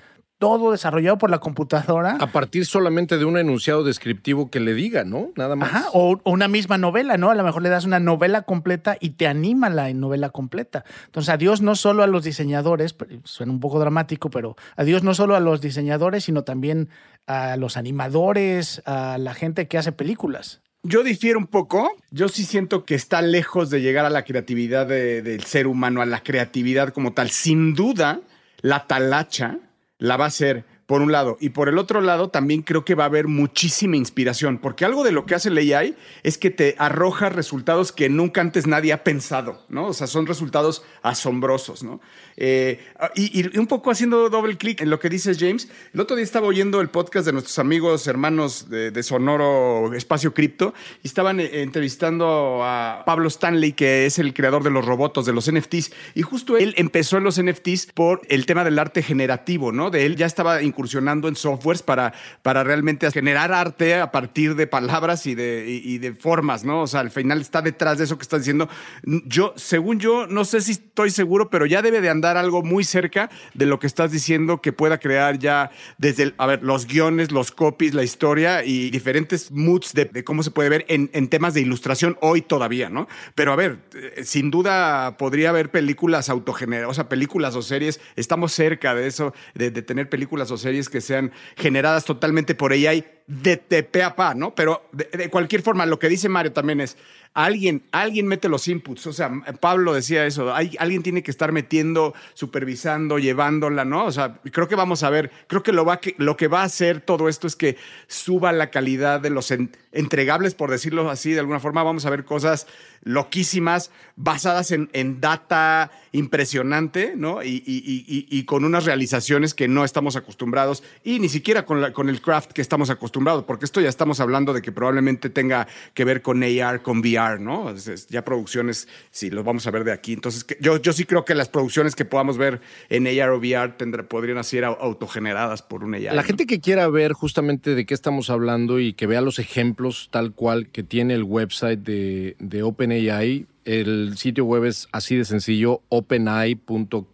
todo 0.41 0.71
desarrollado 0.71 1.19
por 1.19 1.29
la 1.29 1.37
computadora. 1.37 2.17
A 2.19 2.31
partir 2.31 2.65
solamente 2.65 3.19
de 3.19 3.25
un 3.25 3.37
enunciado 3.37 3.83
descriptivo 3.83 4.49
que 4.49 4.59
le 4.59 4.73
diga, 4.73 5.03
¿no? 5.03 5.29
Nada 5.35 5.55
más. 5.55 5.69
Ajá, 5.69 5.85
o, 5.93 6.19
una 6.23 6.47
misma 6.47 6.79
novela, 6.79 7.15
¿no? 7.15 7.29
A 7.29 7.35
lo 7.35 7.43
mejor 7.43 7.61
le 7.61 7.69
das 7.69 7.85
una 7.85 7.99
novela 7.99 8.41
completa 8.41 8.97
y 8.99 9.11
te 9.11 9.27
anima 9.27 9.69
la 9.69 9.93
novela 9.93 10.31
completa. 10.31 10.83
Entonces, 11.05 11.29
adiós 11.29 11.61
no 11.61 11.75
solo 11.75 12.01
a 12.01 12.07
los 12.07 12.23
diseñadores, 12.23 12.95
suena 13.23 13.53
un 13.53 13.59
poco 13.59 13.79
dramático, 13.79 14.31
pero 14.31 14.55
adiós 14.75 15.03
no 15.03 15.13
solo 15.13 15.35
a 15.35 15.39
los 15.39 15.61
diseñadores, 15.61 16.23
sino 16.23 16.43
también 16.43 16.89
a 17.27 17.55
los 17.55 17.77
animadores, 17.77 18.81
a 18.87 19.19
la 19.19 19.35
gente 19.35 19.67
que 19.67 19.77
hace 19.77 19.91
películas. 19.91 20.61
Yo 20.81 21.03
difiero 21.03 21.37
un 21.37 21.45
poco. 21.45 21.91
Yo 22.09 22.29
sí 22.29 22.45
siento 22.45 22.83
que 22.83 22.95
está 22.95 23.21
lejos 23.21 23.69
de 23.69 23.81
llegar 23.81 24.05
a 24.05 24.09
la 24.09 24.25
creatividad 24.25 24.87
del 24.87 25.43
ser 25.43 25.67
humano, 25.67 26.01
a 26.01 26.07
la 26.07 26.23
creatividad 26.23 26.89
como 26.89 27.13
tal. 27.13 27.29
Sin 27.29 27.75
duda, 27.75 28.21
la 28.61 28.87
talacha 28.87 29.59
la 30.01 30.17
va 30.17 30.25
a 30.25 30.33
ser 30.33 30.65
por 30.91 31.01
un 31.01 31.13
lado. 31.13 31.37
Y 31.39 31.51
por 31.51 31.69
el 31.69 31.77
otro 31.77 32.01
lado, 32.01 32.27
también 32.27 32.63
creo 32.63 32.83
que 32.83 32.95
va 32.95 33.05
a 33.05 33.07
haber 33.07 33.29
muchísima 33.29 33.95
inspiración, 33.95 34.57
porque 34.57 34.83
algo 34.83 35.05
de 35.05 35.13
lo 35.13 35.25
que 35.25 35.35
hace 35.35 35.47
el 35.47 35.57
AI 35.57 35.95
es 36.21 36.37
que 36.37 36.49
te 36.49 36.75
arroja 36.79 37.29
resultados 37.29 37.93
que 37.93 38.09
nunca 38.09 38.41
antes 38.41 38.67
nadie 38.67 38.91
ha 38.91 39.01
pensado, 39.01 39.63
¿no? 39.69 39.87
O 39.87 39.93
sea, 39.93 40.05
son 40.05 40.27
resultados 40.27 40.83
asombrosos, 41.01 41.81
¿no? 41.81 42.01
Eh, 42.35 42.81
y, 43.15 43.57
un 43.57 43.67
poco 43.67 43.89
haciendo 43.89 44.29
doble 44.29 44.57
clic 44.57 44.81
en 44.81 44.89
lo 44.89 44.99
que 44.99 45.07
dices, 45.07 45.37
James, 45.39 45.69
el 45.93 46.01
otro 46.01 46.17
día 46.17 46.25
estaba 46.25 46.47
oyendo 46.47 46.81
el 46.81 46.89
podcast 46.89 47.25
de 47.25 47.31
nuestros 47.31 47.57
amigos 47.57 48.05
hermanos 48.07 48.69
de, 48.69 49.01
Sonoro 49.01 49.93
Espacio 49.93 50.33
Cripto 50.33 50.73
y 51.03 51.07
estaban 51.07 51.39
eh, 51.39 51.61
entrevistando 51.61 52.65
a 52.65 53.03
Pablo 53.05 53.29
Stanley, 53.29 53.71
que 53.71 54.05
es 54.05 54.19
el 54.19 54.33
creador 54.33 54.61
de 54.61 54.71
los 54.71 54.85
robots, 54.85 55.25
de 55.25 55.31
los 55.31 55.49
NFTs, 55.49 55.93
y 56.15 56.21
justo 56.21 56.57
él 56.57 56.73
empezó 56.75 57.15
en 57.15 57.23
los 57.23 57.41
NFTs 57.41 57.93
por 57.93 58.21
el 58.27 58.45
tema 58.45 58.65
del 58.65 58.77
arte 58.77 59.01
generativo, 59.01 59.71
¿no? 59.71 59.89
De 59.89 60.05
él 60.05 60.17
ya 60.17 60.25
estaba 60.25 60.61
incursionando 60.61 60.80
en 60.83 61.35
softwares 61.35 61.81
para, 61.81 62.13
para 62.41 62.63
realmente 62.63 63.09
generar 63.11 63.51
arte 63.51 63.95
a 63.95 64.11
partir 64.11 64.55
de 64.55 64.67
palabras 64.67 65.25
y 65.25 65.35
de, 65.35 65.65
y 65.67 65.97
de 65.97 66.13
formas, 66.13 66.63
¿no? 66.63 66.83
O 66.83 66.87
sea, 66.87 67.01
al 67.01 67.11
final 67.11 67.41
está 67.41 67.61
detrás 67.61 67.97
de 67.97 68.05
eso 68.05 68.17
que 68.17 68.23
estás 68.23 68.41
diciendo. 68.41 68.69
Yo, 69.03 69.53
según 69.57 69.99
yo, 69.99 70.27
no 70.27 70.45
sé 70.45 70.61
si 70.61 70.71
estoy 70.71 71.09
seguro, 71.11 71.49
pero 71.49 71.65
ya 71.65 71.81
debe 71.81 71.99
de 71.99 72.09
andar 72.09 72.21
dar 72.21 72.37
algo 72.37 72.63
muy 72.63 72.83
cerca 72.83 73.29
de 73.53 73.65
lo 73.65 73.79
que 73.79 73.87
estás 73.87 74.11
diciendo 74.11 74.61
que 74.61 74.71
pueda 74.71 74.99
crear 74.99 75.37
ya 75.37 75.71
desde, 75.97 76.33
a 76.37 76.45
ver, 76.45 76.63
los 76.63 76.85
guiones, 76.87 77.31
los 77.31 77.51
copies, 77.51 77.93
la 77.93 78.03
historia 78.03 78.63
y 78.63 78.89
diferentes 78.89 79.51
moods 79.51 79.93
de, 79.93 80.23
cómo 80.23 80.43
se 80.43 80.51
puede 80.51 80.69
ver 80.69 80.85
en, 80.87 81.09
temas 81.29 81.53
de 81.53 81.61
ilustración 81.61 82.17
hoy 82.21 82.41
todavía, 82.41 82.89
¿no? 82.89 83.07
Pero 83.35 83.53
a 83.53 83.55
ver, 83.55 83.79
eh, 83.93 84.23
sin 84.23 84.51
duda 84.51 85.17
podría 85.17 85.49
haber 85.49 85.71
películas 85.71 86.29
autogeneradas, 86.29 86.91
o 86.91 86.93
sea, 86.93 87.09
películas 87.09 87.55
o 87.55 87.61
series, 87.61 87.99
estamos 88.15 88.53
cerca 88.53 88.93
de 88.95 89.07
eso, 89.07 89.33
de, 89.53 89.71
tener 89.81 90.09
películas 90.09 90.51
o 90.51 90.57
series 90.57 90.70
que 90.89 91.01
sean 91.01 91.31
generadas 91.55 92.05
totalmente 92.05 92.55
por 92.55 92.71
AI 92.71 93.05
de, 93.27 93.61
de 93.69 93.83
pe 93.83 94.03
a 94.03 94.15
pa, 94.15 94.33
¿no? 94.33 94.53
Pero 94.55 94.89
de 94.91 95.29
cualquier 95.29 95.61
forma, 95.61 95.85
lo 95.85 95.99
que 95.99 96.09
dice 96.09 96.29
Mario 96.29 96.53
también 96.53 96.81
es, 96.81 96.97
alguien, 97.33 97.83
alguien 97.91 98.27
mete 98.27 98.49
los 98.49 98.67
inputs. 98.67 99.07
O 99.07 99.13
sea, 99.13 99.31
Pablo 99.59 99.93
decía 99.93 100.25
eso, 100.25 100.53
hay, 100.53 100.75
alguien 100.79 101.03
tiene 101.03 101.23
que 101.23 101.31
estar 101.31 101.51
metiendo, 101.51 102.13
supervisando, 102.33 103.19
llevándola, 103.19 103.85
¿no? 103.85 104.05
O 104.05 104.11
sea, 104.11 104.39
creo 104.51 104.67
que 104.67 104.75
vamos 104.75 105.03
a 105.03 105.09
ver, 105.09 105.31
creo 105.47 105.63
que 105.63 105.71
lo, 105.71 105.85
va, 105.85 105.99
lo 106.17 106.37
que 106.37 106.47
va 106.47 106.61
a 106.61 106.65
hacer 106.65 107.01
todo 107.01 107.29
esto 107.29 107.47
es 107.47 107.55
que 107.55 107.77
suba 108.07 108.51
la 108.51 108.69
calidad 108.69 109.21
de 109.21 109.29
los 109.29 109.53
entregables, 109.91 110.55
por 110.55 110.71
decirlo 110.71 111.09
así, 111.09 111.31
de 111.31 111.39
alguna 111.39 111.59
forma. 111.59 111.83
Vamos 111.83 112.05
a 112.05 112.09
ver 112.09 112.25
cosas 112.25 112.67
loquísimas 113.03 113.91
basadas 114.15 114.71
en, 114.71 114.89
en 114.93 115.21
data 115.21 115.91
impresionante, 116.11 117.13
¿no? 117.15 117.43
Y, 117.43 117.63
y, 117.65 118.43
con 118.45 118.65
unas 118.65 118.85
realizaciones 118.85 119.53
que 119.53 119.67
no 119.67 119.85
estamos 119.85 120.15
acostumbrados 120.15 120.83
y 121.03 121.19
ni 121.19 121.29
siquiera 121.29 121.65
con, 121.65 121.93
con 121.93 122.09
el 122.09 122.21
craft 122.21 122.51
que 122.51 122.61
estamos 122.61 122.89
acostumbrados, 122.89 123.10
porque 123.45 123.65
esto 123.65 123.81
ya 123.81 123.89
estamos 123.89 124.19
hablando 124.19 124.53
de 124.53 124.61
que 124.61 124.71
probablemente 124.71 125.29
tenga 125.29 125.67
que 125.93 126.05
ver 126.05 126.21
con 126.21 126.43
AR, 126.43 126.81
con 126.81 126.99
VR, 126.99 127.39
¿no? 127.39 127.73
ya 128.09 128.23
producciones, 128.23 128.87
sí, 129.11 129.29
lo 129.29 129.43
vamos 129.43 129.67
a 129.67 129.71
ver 129.71 129.83
de 129.83 129.91
aquí. 129.91 130.13
Entonces, 130.13 130.45
yo, 130.59 130.77
yo 130.77 130.93
sí 130.93 131.05
creo 131.05 131.25
que 131.25 131.35
las 131.35 131.49
producciones 131.49 131.95
que 131.95 132.05
podamos 132.05 132.37
ver 132.37 132.61
en 132.89 133.07
AR 133.07 133.29
o 133.29 133.37
VR 133.37 133.73
podrían 134.07 134.43
ser 134.43 134.65
autogeneradas 134.65 135.61
por 135.61 135.83
un 135.83 135.95
AR. 135.95 136.13
La 136.13 136.23
gente 136.23 136.45
que 136.45 136.59
quiera 136.59 136.87
ver 136.87 137.13
justamente 137.13 137.75
de 137.75 137.85
qué 137.85 137.93
estamos 137.93 138.29
hablando 138.29 138.79
y 138.79 138.93
que 138.93 139.07
vea 139.07 139.21
los 139.21 139.39
ejemplos 139.39 140.09
tal 140.11 140.33
cual 140.33 140.69
que 140.69 140.83
tiene 140.83 141.13
el 141.13 141.23
website 141.23 141.79
de, 141.79 142.35
de 142.39 142.63
OpenAI, 142.63 143.47
el 143.65 144.17
sitio 144.17 144.45
web 144.45 144.65
es 144.65 144.87
así 144.91 145.15
de 145.15 145.25
sencillo, 145.25 145.81
openai.com. 145.89 147.05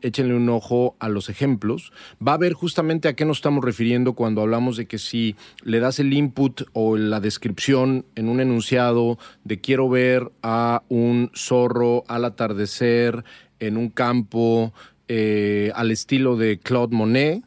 Échenle 0.00 0.34
un 0.34 0.48
ojo 0.48 0.96
a 0.98 1.08
los 1.08 1.28
ejemplos. 1.28 1.92
Va 2.26 2.34
a 2.34 2.38
ver 2.38 2.54
justamente 2.54 3.08
a 3.08 3.14
qué 3.14 3.24
nos 3.24 3.38
estamos 3.38 3.64
refiriendo 3.64 4.14
cuando 4.14 4.40
hablamos 4.40 4.76
de 4.76 4.86
que 4.86 4.98
si 4.98 5.36
le 5.62 5.78
das 5.78 5.98
el 5.98 6.12
input 6.12 6.62
o 6.72 6.96
la 6.96 7.20
descripción 7.20 8.06
en 8.14 8.28
un 8.28 8.40
enunciado 8.40 9.18
de 9.44 9.60
quiero 9.60 9.88
ver 9.88 10.32
a 10.42 10.82
un 10.88 11.30
zorro 11.34 12.04
al 12.08 12.24
atardecer 12.24 13.24
en 13.60 13.76
un 13.76 13.90
campo 13.90 14.72
eh, 15.08 15.70
al 15.74 15.90
estilo 15.90 16.36
de 16.36 16.58
Claude 16.58 16.96
Monet, 16.96 17.42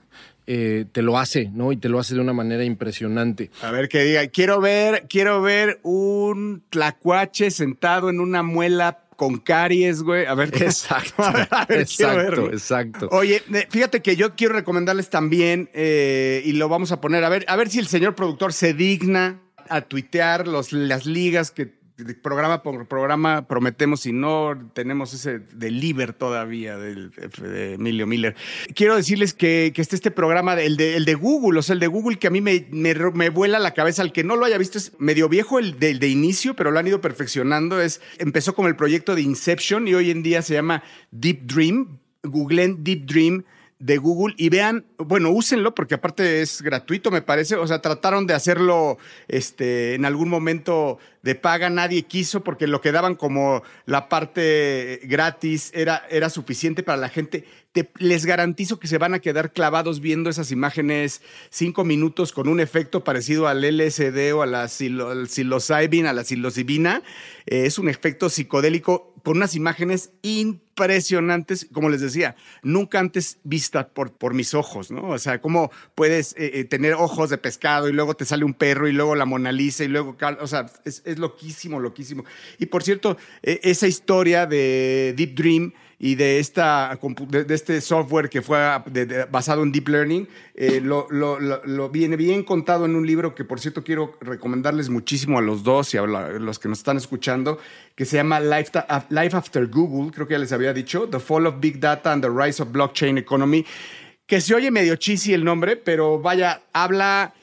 eh, 0.48 0.86
te 0.92 1.02
lo 1.02 1.18
hace, 1.18 1.50
¿no? 1.54 1.72
Y 1.72 1.78
te 1.78 1.90
lo 1.90 1.98
hace 1.98 2.14
de 2.14 2.22
una 2.22 2.34
manera 2.34 2.64
impresionante. 2.64 3.50
A 3.64 3.72
ver 3.72 3.90
que 3.90 4.04
diga, 4.04 4.28
quiero 4.28 4.62
ver, 4.62 5.08
quiero 5.10 5.42
ver 5.42 5.80
un 5.82 6.62
tlacuache 6.70 7.50
sentado 7.50 8.12
en 8.12 8.20
una 8.20 8.44
muela 8.44 9.05
con 9.16 9.38
caries, 9.38 10.04
güey. 10.04 10.26
A 10.26 10.36
ver, 10.36 10.50
exacto. 10.62 11.24
exacto, 11.70 12.52
exacto. 12.52 13.10
Oye, 13.12 13.42
fíjate 13.70 14.02
que 14.02 14.16
yo 14.16 14.36
quiero 14.36 14.54
recomendarles 14.54 15.10
también, 15.10 15.70
eh, 15.74 16.42
y 16.46 16.54
lo 16.54 16.70
vamos 16.70 16.92
a 16.92 17.02
poner, 17.02 17.24
a 17.24 17.30
ver, 17.30 17.46
a 17.48 17.56
ver 17.56 17.70
si 17.70 17.80
el 17.80 17.88
señor 17.88 18.16
productor 18.16 18.54
se 18.54 18.74
digna 18.74 19.42
a 19.70 19.82
tuitear 19.82 20.48
los, 20.48 20.72
las 20.74 21.06
ligas 21.06 21.52
que 21.52 21.74
programa 22.22 22.62
por 22.62 22.88
programa 22.88 23.48
prometemos 23.48 24.06
y 24.06 24.12
no 24.12 24.70
tenemos 24.74 25.14
ese 25.14 25.40
deliver 25.40 26.14
todavía 26.14 26.78
del, 26.78 27.12
de 27.12 27.74
Emilio 27.74 28.06
Miller. 28.06 28.36
Quiero 28.74 28.96
decirles 28.96 29.34
que, 29.34 29.72
que 29.74 29.82
este, 29.82 29.96
este 29.96 30.12
programa, 30.12 30.54
el 30.56 30.78
de, 30.78 30.98
el 30.98 31.06
de 31.06 31.14
Google, 31.14 31.60
o 31.60 31.62
sea, 31.62 31.74
el 31.74 31.80
de 31.80 31.88
Google 31.88 32.18
que 32.18 32.28
a 32.28 32.32
mí 32.32 32.42
me, 32.42 32.68
me, 32.72 33.30
vuela 33.30 33.60
la 33.60 33.74
cabeza, 33.74 34.02
al 34.02 34.12
que 34.12 34.24
no 34.24 34.36
lo 34.36 34.46
haya 34.46 34.58
visto 34.58 34.78
es 34.78 34.92
medio 35.00 35.30
viejo 35.30 35.60
el 35.60 35.80
de, 35.80 35.94
de 35.96 36.08
inicio, 36.08 36.56
pero 36.56 36.72
lo 36.72 36.80
han 36.80 36.88
ido 36.88 37.02
perfeccionando. 37.02 37.80
Es, 37.82 38.02
empezó 38.18 38.56
como 38.56 38.68
el 38.68 38.76
proyecto 38.76 39.16
de 39.16 39.22
Inception 39.22 39.88
y 39.88 39.94
hoy 39.94 40.12
en 40.12 40.24
día 40.24 40.42
se 40.42 40.54
llama 40.54 40.84
Deep 41.12 41.44
Dream. 41.44 42.00
Googlen 42.24 42.84
Deep 42.84 43.06
Dream 43.06 43.46
de 43.86 44.00
Google 44.00 44.34
y 44.36 44.50
vean, 44.50 44.84
bueno, 44.98 45.30
úsenlo 45.30 45.76
porque 45.76 45.94
aparte 45.94 46.42
es 46.42 46.64
gratuito, 46.64 47.12
me 47.12 47.22
parece. 47.22 47.56
O 47.56 47.68
sea, 47.68 47.82
trataron 47.82 48.26
de 48.26 48.34
hacerlo 48.34 48.98
este, 49.28 49.94
en 49.94 50.06
algún 50.06 50.28
momento 50.28 50.98
de 51.22 51.36
paga 51.36 51.70
nadie 51.70 52.02
quiso 52.02 52.44
porque 52.44 52.66
lo 52.66 52.82
que 52.82 52.92
daban 52.92 53.14
como 53.14 53.62
la 53.86 54.10
parte 54.10 55.02
gratis 55.04 55.70
era, 55.76 56.04
era 56.10 56.32
suficiente 56.32 56.82
para 56.82 56.98
la 56.98 57.10
gente. 57.10 57.46
les 58.00 58.26
garantizo 58.26 58.80
que 58.80 58.88
se 58.88 58.98
van 58.98 59.14
a 59.14 59.20
quedar 59.20 59.54
clavados 59.54 60.00
viendo 60.00 60.32
esas 60.32 60.52
imágenes 60.52 61.22
cinco 61.52 61.84
minutos 61.84 62.32
con 62.32 62.48
un 62.48 62.60
efecto 62.60 63.04
parecido 63.04 63.48
al 63.48 63.62
LSD 63.62 64.34
o 64.34 64.42
a 64.42 64.48
la 64.48 64.68
psilocybin, 64.68 66.08
a 66.08 66.14
la 66.14 66.24
psilocibina. 66.24 67.04
Eh, 67.46 67.68
es 67.68 67.78
un 67.78 67.88
efecto 67.88 68.30
psicodélico 68.30 69.15
con 69.26 69.38
unas 69.38 69.56
imágenes 69.56 70.12
impresionantes, 70.22 71.68
como 71.74 71.90
les 71.90 72.00
decía, 72.00 72.36
nunca 72.62 73.00
antes 73.00 73.40
vista 73.44 73.88
por, 73.88 74.14
por 74.14 74.36
mis 74.36 74.54
ojos, 74.54 74.92
¿no? 74.92 75.10
O 75.10 75.18
sea, 75.18 75.42
cómo 75.42 75.72
puedes 75.96 76.34
eh, 76.34 76.60
eh, 76.60 76.64
tener 76.64 76.94
ojos 76.94 77.32
de 77.32 77.40
pescado 77.40 77.90
y 77.90 77.92
luego 77.92 78.14
te 78.14 78.24
sale 78.24 78.46
un 78.46 78.54
perro 78.54 78.88
y 78.88 78.92
luego 78.92 79.16
la 79.16 79.26
Mona 79.26 79.52
Lisa 79.52 79.84
y 79.84 79.88
luego, 79.88 80.16
o 80.40 80.46
sea, 80.46 80.68
es, 80.86 81.02
loquísimo, 81.18 81.80
loquísimo. 81.80 82.24
Y 82.60 82.68
por 82.68 82.84
cierto, 82.84 83.18
e, 83.42 83.60
esa 83.64 83.88
historia 83.88 84.46
de 84.46 85.16
Deep 85.18 85.34
Dream 85.34 85.74
y 86.00 86.16
de, 86.16 86.40
esta, 86.40 87.00
de, 87.30 87.54
este 87.54 87.80
software 87.82 88.30
que 88.30 88.42
fue 88.42 88.60
basado 89.30 89.64
en 89.64 89.72
Deep 89.72 89.88
Learning, 89.88 90.28
eh, 90.54 90.82
lo, 90.82 91.90
viene 91.90 92.16
bien 92.16 92.44
contado 92.44 92.86
en 92.86 92.96
un 92.96 93.08
libro 93.08 93.34
que, 93.34 93.46
por 93.46 93.60
cierto, 93.60 93.84
quiero 93.84 94.18
recomendarles 94.22 94.90
muchísimo 94.90 95.40
a 95.40 95.42
los 95.42 95.64
dos 95.64 95.94
y 95.94 95.98
a 95.98 96.04
los 96.06 96.60
que 96.60 96.68
nos 96.68 96.80
están 96.80 96.98
escuchando, 96.98 97.60
que 97.96 98.06
se 98.06 98.18
llama 98.18 98.40
Life, 98.40 98.72
Life 99.10 99.38
After 99.38 99.68
Google, 99.68 100.12
creo 100.12 100.28
que 100.28 100.34
ya 100.34 100.40
les 100.40 100.52
había 100.52 100.74
dicho, 100.74 101.08
The 101.10 101.20
Fall 101.20 101.48
of 101.48 101.56
Big 101.60 101.80
Data 101.80 102.12
and 102.12 102.24
the 102.24 102.30
Rise 102.30 102.62
of 102.62 102.72
Blockchain 102.72 103.18
Economy, 103.18 103.66
que 104.26 104.42
se 104.42 104.54
oye 104.54 104.72
medio 104.72 104.96
cheesy 104.96 105.34
el 105.34 105.44
nombre, 105.44 105.78
pero 105.78 106.20
vaya, 106.20 106.62
habla 106.74 107.34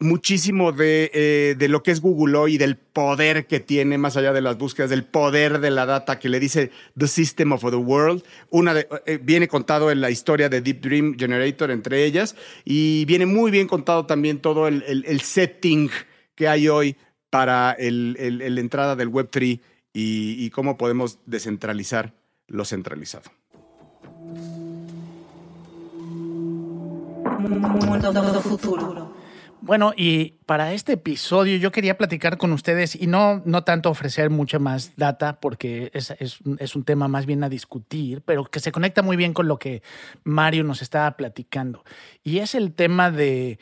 muchísimo 0.00 0.72
de, 0.72 1.10
eh, 1.14 1.54
de, 1.56 1.68
lo 1.68 1.82
que 1.82 1.90
es 1.90 2.00
Google 2.00 2.36
hoy 2.36 2.54
y 2.54 2.58
del 2.58 2.76
poder 2.76 3.46
que 3.46 3.60
tiene 3.60 3.96
más 3.98 4.16
allá 4.16 4.32
de 4.32 4.40
las 4.40 4.58
búsquedas, 4.58 4.90
del 4.90 5.04
poder 5.04 5.60
de 5.60 5.70
la 5.70 5.86
data 5.86 6.18
que 6.18 6.28
le 6.28 6.40
dice 6.40 6.70
The 6.98 7.06
System 7.08 7.52
of 7.52 7.62
the 7.62 7.76
World. 7.76 8.22
Una 8.50 8.74
de, 8.74 8.88
eh, 9.06 9.18
viene 9.22 9.48
contado 9.48 9.90
en 9.90 10.00
la 10.00 10.10
historia 10.10 10.48
de 10.48 10.60
Deep 10.60 10.80
Dream 10.80 11.16
Generator 11.18 11.70
entre 11.70 12.04
ellas 12.04 12.36
y 12.64 13.04
viene 13.04 13.26
muy 13.26 13.50
bien 13.50 13.68
contado 13.68 14.06
también 14.06 14.40
todo 14.40 14.68
el, 14.68 14.82
el, 14.86 15.20
setting 15.20 15.90
que 16.34 16.48
hay 16.48 16.68
hoy 16.68 16.96
para 17.30 17.76
la 17.78 18.60
entrada 18.60 18.96
del 18.96 19.10
Web3 19.10 19.60
y, 19.92 20.44
y 20.44 20.50
cómo 20.50 20.76
podemos 20.76 21.18
descentralizar 21.26 22.12
lo 22.48 22.64
centralizado. 22.64 23.30
Mundo 27.48 28.40
futuro. 28.42 29.23
Bueno, 29.64 29.94
y 29.96 30.34
para 30.44 30.74
este 30.74 30.92
episodio 30.92 31.56
yo 31.56 31.72
quería 31.72 31.96
platicar 31.96 32.36
con 32.36 32.52
ustedes 32.52 32.94
y 32.94 33.06
no, 33.06 33.40
no 33.46 33.64
tanto 33.64 33.88
ofrecer 33.88 34.28
mucha 34.28 34.58
más 34.58 34.92
data 34.96 35.40
porque 35.40 35.90
es, 35.94 36.10
es, 36.18 36.40
es, 36.58 36.76
un 36.76 36.84
tema 36.84 37.08
más 37.08 37.24
bien 37.24 37.42
a 37.42 37.48
discutir, 37.48 38.20
pero 38.26 38.44
que 38.44 38.60
se 38.60 38.72
conecta 38.72 39.00
muy 39.00 39.16
bien 39.16 39.32
con 39.32 39.48
lo 39.48 39.58
que 39.58 39.82
Mario 40.22 40.64
nos 40.64 40.82
estaba 40.82 41.16
platicando. 41.16 41.82
Y 42.22 42.40
es 42.40 42.54
el 42.54 42.74
tema 42.74 43.10
de 43.10 43.58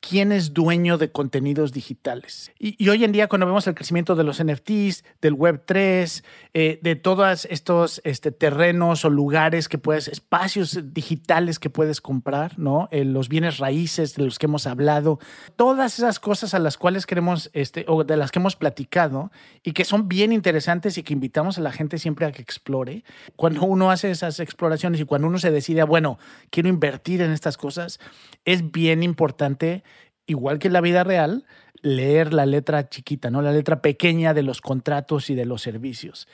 quién 0.00 0.32
es 0.32 0.54
dueño 0.54 0.96
de 0.96 1.10
contenidos 1.10 1.72
digitales. 1.72 2.52
Y, 2.58 2.88
hoy 2.88 3.04
en 3.04 3.12
día, 3.12 3.28
cuando 3.28 3.46
vemos 3.46 3.66
el 3.66 3.74
crecimiento 3.74 4.14
de 4.14 4.24
los 4.24 4.42
NFTs, 4.42 5.04
del 5.20 5.34
Web3, 5.34 6.24
eh, 6.54 6.78
de 6.82 6.96
todos 6.96 7.46
estos 7.50 8.00
este, 8.04 8.30
terrenos 8.30 9.04
o 9.04 9.10
lugares 9.10 9.68
que 9.68 9.78
puedes, 9.78 10.08
espacios 10.08 10.78
digitales 10.94 11.58
que 11.58 11.70
puedes 11.70 12.00
comprar, 12.00 12.58
¿no? 12.58 12.88
Eh, 12.90 13.04
los 13.04 13.28
bienes 13.28 13.58
raíces 13.58 14.14
de 14.14 14.24
los 14.24 14.38
que 14.38 14.46
hemos 14.46 14.66
hablado, 14.66 15.18
todas 15.56 15.98
esas 15.98 16.20
cosas 16.20 16.54
a 16.54 16.58
las 16.58 16.78
cuales 16.78 17.06
queremos, 17.06 17.50
este, 17.52 17.84
o 17.88 18.04
de 18.04 18.16
las 18.16 18.30
que 18.30 18.38
hemos 18.38 18.56
platicado 18.56 19.30
y 19.62 19.72
que 19.72 19.84
son 19.84 20.08
bien 20.08 20.32
interesantes 20.32 20.96
y 20.98 21.02
que 21.02 21.12
invitamos 21.12 21.58
a 21.58 21.60
la 21.60 21.72
gente 21.72 21.98
siempre 21.98 22.26
a 22.26 22.32
que 22.32 22.42
explore. 22.42 23.04
Cuando 23.36 23.64
uno 23.64 23.90
hace 23.90 24.10
esas 24.10 24.38
exploraciones 24.40 25.00
y 25.00 25.04
cuando 25.04 25.26
uno 25.26 25.38
se 25.38 25.50
decide, 25.50 25.82
bueno, 25.82 26.18
quiero 26.50 26.68
invertir 26.68 27.20
en 27.20 27.32
estas 27.32 27.56
cosas, 27.56 27.98
es 28.44 28.70
bien 28.70 29.02
importante 29.02 29.82
igual 30.28 30.60
que 30.60 30.68
en 30.68 30.74
la 30.74 30.80
vida 30.80 31.02
real, 31.02 31.44
leer 31.82 32.32
la 32.32 32.46
letra 32.46 32.88
chiquita, 32.88 33.30
¿no? 33.30 33.42
La 33.42 33.52
letra 33.52 33.82
pequeña 33.82 34.34
de 34.34 34.42
los 34.42 34.60
contratos 34.60 35.30
y 35.30 35.34
de 35.34 35.46
los 35.46 35.62
servicios. 35.62 36.28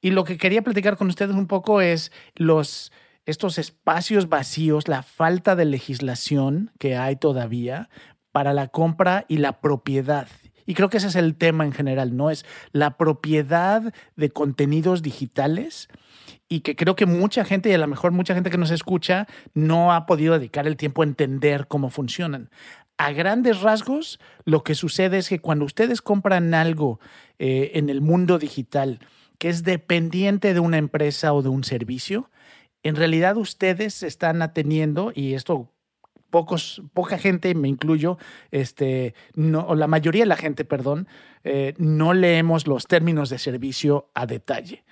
Y 0.00 0.10
lo 0.10 0.24
que 0.24 0.38
quería 0.38 0.62
platicar 0.62 0.96
con 0.96 1.08
ustedes 1.08 1.34
un 1.34 1.46
poco 1.46 1.80
es 1.80 2.12
los 2.34 2.92
estos 3.26 3.58
espacios 3.58 4.28
vacíos, 4.28 4.86
la 4.86 5.02
falta 5.02 5.56
de 5.56 5.64
legislación 5.64 6.70
que 6.78 6.96
hay 6.96 7.16
todavía 7.16 7.88
para 8.32 8.52
la 8.52 8.68
compra 8.68 9.24
y 9.28 9.38
la 9.38 9.60
propiedad. 9.60 10.28
Y 10.66 10.74
creo 10.74 10.88
que 10.90 10.98
ese 10.98 11.08
es 11.08 11.16
el 11.16 11.36
tema 11.36 11.64
en 11.64 11.72
general, 11.72 12.16
¿no? 12.16 12.30
Es 12.30 12.44
la 12.72 12.96
propiedad 12.96 13.94
de 14.16 14.30
contenidos 14.30 15.02
digitales 15.02 15.88
y 16.48 16.60
que 16.60 16.76
creo 16.76 16.96
que 16.96 17.06
mucha 17.06 17.44
gente, 17.44 17.70
y 17.70 17.72
a 17.72 17.78
lo 17.78 17.86
mejor 17.86 18.12
mucha 18.12 18.34
gente 18.34 18.50
que 18.50 18.58
nos 18.58 18.70
escucha, 18.70 19.26
no 19.54 19.92
ha 19.92 20.04
podido 20.06 20.34
dedicar 20.34 20.66
el 20.66 20.76
tiempo 20.76 21.02
a 21.02 21.06
entender 21.06 21.66
cómo 21.66 21.90
funcionan 21.90 22.50
a 22.96 23.12
grandes 23.12 23.60
rasgos, 23.60 24.20
lo 24.44 24.62
que 24.62 24.74
sucede 24.74 25.18
es 25.18 25.28
que 25.28 25.40
cuando 25.40 25.64
ustedes 25.64 26.02
compran 26.02 26.54
algo 26.54 27.00
eh, 27.38 27.72
en 27.74 27.90
el 27.90 28.00
mundo 28.00 28.38
digital 28.38 29.00
que 29.38 29.48
es 29.48 29.64
dependiente 29.64 30.54
de 30.54 30.60
una 30.60 30.78
empresa 30.78 31.32
o 31.32 31.42
de 31.42 31.48
un 31.48 31.64
servicio, 31.64 32.30
en 32.82 32.96
realidad 32.96 33.36
ustedes 33.36 34.02
están 34.02 34.42
atendiendo, 34.42 35.12
y 35.14 35.34
esto 35.34 35.70
pocos, 36.30 36.82
poca 36.92 37.18
gente, 37.18 37.54
me 37.54 37.68
incluyo, 37.68 38.18
este, 38.50 39.14
no, 39.34 39.60
o 39.66 39.74
la 39.74 39.86
mayoría 39.86 40.22
de 40.22 40.28
la 40.28 40.36
gente, 40.36 40.64
perdón, 40.64 41.08
eh, 41.44 41.74
no 41.78 42.12
leemos 42.12 42.66
los 42.66 42.86
términos 42.86 43.30
de 43.30 43.38
servicio 43.38 44.10
a 44.14 44.26
detalle. 44.26 44.84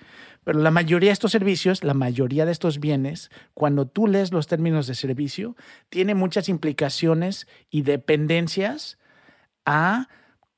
Pero 0.43 0.59
la 0.59 0.71
mayoría 0.71 1.09
de 1.09 1.13
estos 1.13 1.31
servicios, 1.31 1.83
la 1.83 1.93
mayoría 1.93 2.45
de 2.45 2.51
estos 2.51 2.79
bienes, 2.79 3.29
cuando 3.53 3.87
tú 3.87 4.07
lees 4.07 4.31
los 4.31 4.47
términos 4.47 4.87
de 4.87 4.95
servicio, 4.95 5.55
tiene 5.89 6.15
muchas 6.15 6.49
implicaciones 6.49 7.47
y 7.69 7.81
dependencias 7.83 8.97
a 9.65 10.07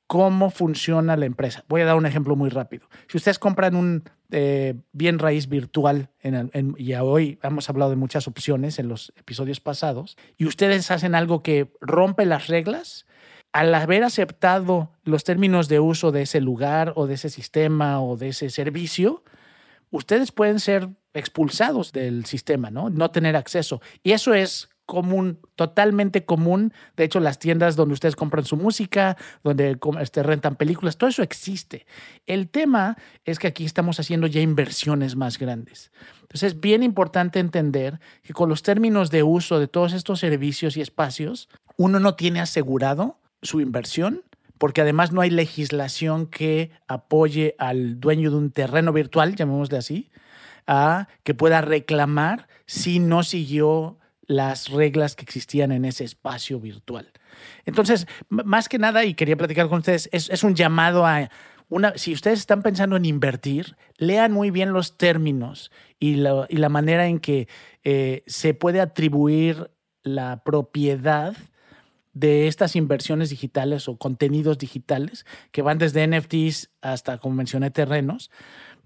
cómo 0.07 0.49
funciona 0.49 1.17
la 1.17 1.25
empresa. 1.25 1.63
Voy 1.67 1.81
a 1.81 1.85
dar 1.85 1.95
un 1.95 2.05
ejemplo 2.05 2.35
muy 2.35 2.49
rápido. 2.49 2.87
Si 3.07 3.17
ustedes 3.17 3.39
compran 3.39 3.75
un 3.75 4.03
eh, 4.31 4.75
bien 4.91 5.19
raíz 5.19 5.47
virtual, 5.47 6.09
en, 6.21 6.75
y 6.77 6.93
hoy 6.93 7.39
hemos 7.43 7.69
hablado 7.69 7.91
de 7.91 7.97
muchas 7.97 8.27
opciones 8.27 8.79
en 8.79 8.87
los 8.87 9.13
episodios 9.17 9.59
pasados, 9.59 10.17
y 10.37 10.45
ustedes 10.45 10.91
hacen 10.91 11.15
algo 11.15 11.41
que 11.41 11.71
rompe 11.81 12.25
las 12.25 12.47
reglas, 12.47 13.05
al 13.51 13.73
haber 13.73 14.03
aceptado 14.03 14.91
los 15.03 15.23
términos 15.23 15.69
de 15.69 15.79
uso 15.79 16.11
de 16.11 16.23
ese 16.23 16.41
lugar 16.41 16.93
o 16.95 17.07
de 17.07 17.13
ese 17.13 17.29
sistema 17.29 18.01
o 18.01 18.17
de 18.17 18.29
ese 18.29 18.49
servicio, 18.49 19.23
ustedes 19.91 20.31
pueden 20.31 20.59
ser 20.59 20.89
expulsados 21.13 21.91
del 21.91 22.25
sistema, 22.25 22.69
¿no? 22.69 22.89
No 22.89 23.11
tener 23.11 23.35
acceso. 23.35 23.81
Y 24.03 24.11
eso 24.11 24.33
es 24.33 24.69
común, 24.85 25.39
totalmente 25.55 26.25
común. 26.25 26.73
De 26.95 27.03
hecho, 27.03 27.19
las 27.19 27.39
tiendas 27.39 27.75
donde 27.75 27.93
ustedes 27.93 28.15
compran 28.15 28.45
su 28.45 28.57
música, 28.57 29.17
donde 29.43 29.77
este, 29.99 30.23
rentan 30.23 30.55
películas, 30.55 30.97
todo 30.97 31.09
eso 31.09 31.23
existe. 31.23 31.85
El 32.25 32.49
tema 32.49 32.97
es 33.23 33.39
que 33.39 33.47
aquí 33.47 33.65
estamos 33.65 33.99
haciendo 33.99 34.27
ya 34.27 34.41
inversiones 34.41 35.15
más 35.15 35.39
grandes. 35.39 35.91
Entonces, 36.21 36.53
es 36.53 36.59
bien 36.59 36.83
importante 36.83 37.39
entender 37.39 37.99
que 38.21 38.33
con 38.33 38.49
los 38.49 38.63
términos 38.63 39.09
de 39.09 39.23
uso 39.23 39.59
de 39.59 39.67
todos 39.67 39.93
estos 39.93 40.19
servicios 40.19 40.77
y 40.77 40.81
espacios, 40.81 41.49
uno 41.77 41.99
no 41.99 42.15
tiene 42.15 42.41
asegurado 42.41 43.19
su 43.41 43.61
inversión 43.61 44.23
porque 44.57 44.81
además 44.81 45.11
no 45.11 45.21
hay 45.21 45.29
legislación 45.29 46.27
que 46.27 46.71
apoye 46.87 47.55
al 47.59 47.99
dueño 47.99 48.31
de 48.31 48.37
un 48.37 48.51
terreno 48.51 48.93
virtual, 48.93 49.35
llamémosle 49.35 49.77
así, 49.77 50.11
a 50.67 51.07
que 51.23 51.33
pueda 51.33 51.61
reclamar 51.61 52.47
si 52.65 52.99
no 52.99 53.23
siguió 53.23 53.99
las 54.27 54.69
reglas 54.69 55.15
que 55.15 55.23
existían 55.23 55.71
en 55.71 55.85
ese 55.85 56.03
espacio 56.03 56.59
virtual. 56.59 57.11
Entonces, 57.65 58.07
más 58.29 58.69
que 58.69 58.79
nada, 58.79 59.05
y 59.05 59.13
quería 59.13 59.37
platicar 59.37 59.67
con 59.67 59.79
ustedes, 59.79 60.09
es, 60.11 60.43
un 60.43 60.55
llamado 60.55 61.05
a 61.05 61.29
una, 61.69 61.93
si 61.95 62.13
ustedes 62.13 62.39
están 62.39 62.61
pensando 62.61 62.95
en 62.95 63.05
invertir, 63.05 63.75
lean 63.97 64.31
muy 64.31 64.51
bien 64.51 64.73
los 64.73 64.97
términos 64.97 65.71
y 65.99 66.15
la, 66.15 66.45
y 66.49 66.57
la 66.57 66.69
manera 66.69 67.07
en 67.07 67.19
que 67.19 67.47
eh, 67.83 68.23
se 68.27 68.53
puede 68.53 68.81
atribuir 68.81 69.69
la 70.03 70.43
propiedad 70.43 71.35
de 72.15 72.47
estas 72.47 72.75
inversiones 72.75 73.29
digitales 73.29 73.87
o 73.87 73.97
contenidos 73.97 74.57
digitales 74.57 75.25
que 75.51 75.61
van 75.61 75.77
desde 75.77 76.07
NFTs 76.07 76.71
hasta, 76.81 77.19
como 77.19 77.35
mencioné, 77.35 77.69
terrenos, 77.69 78.31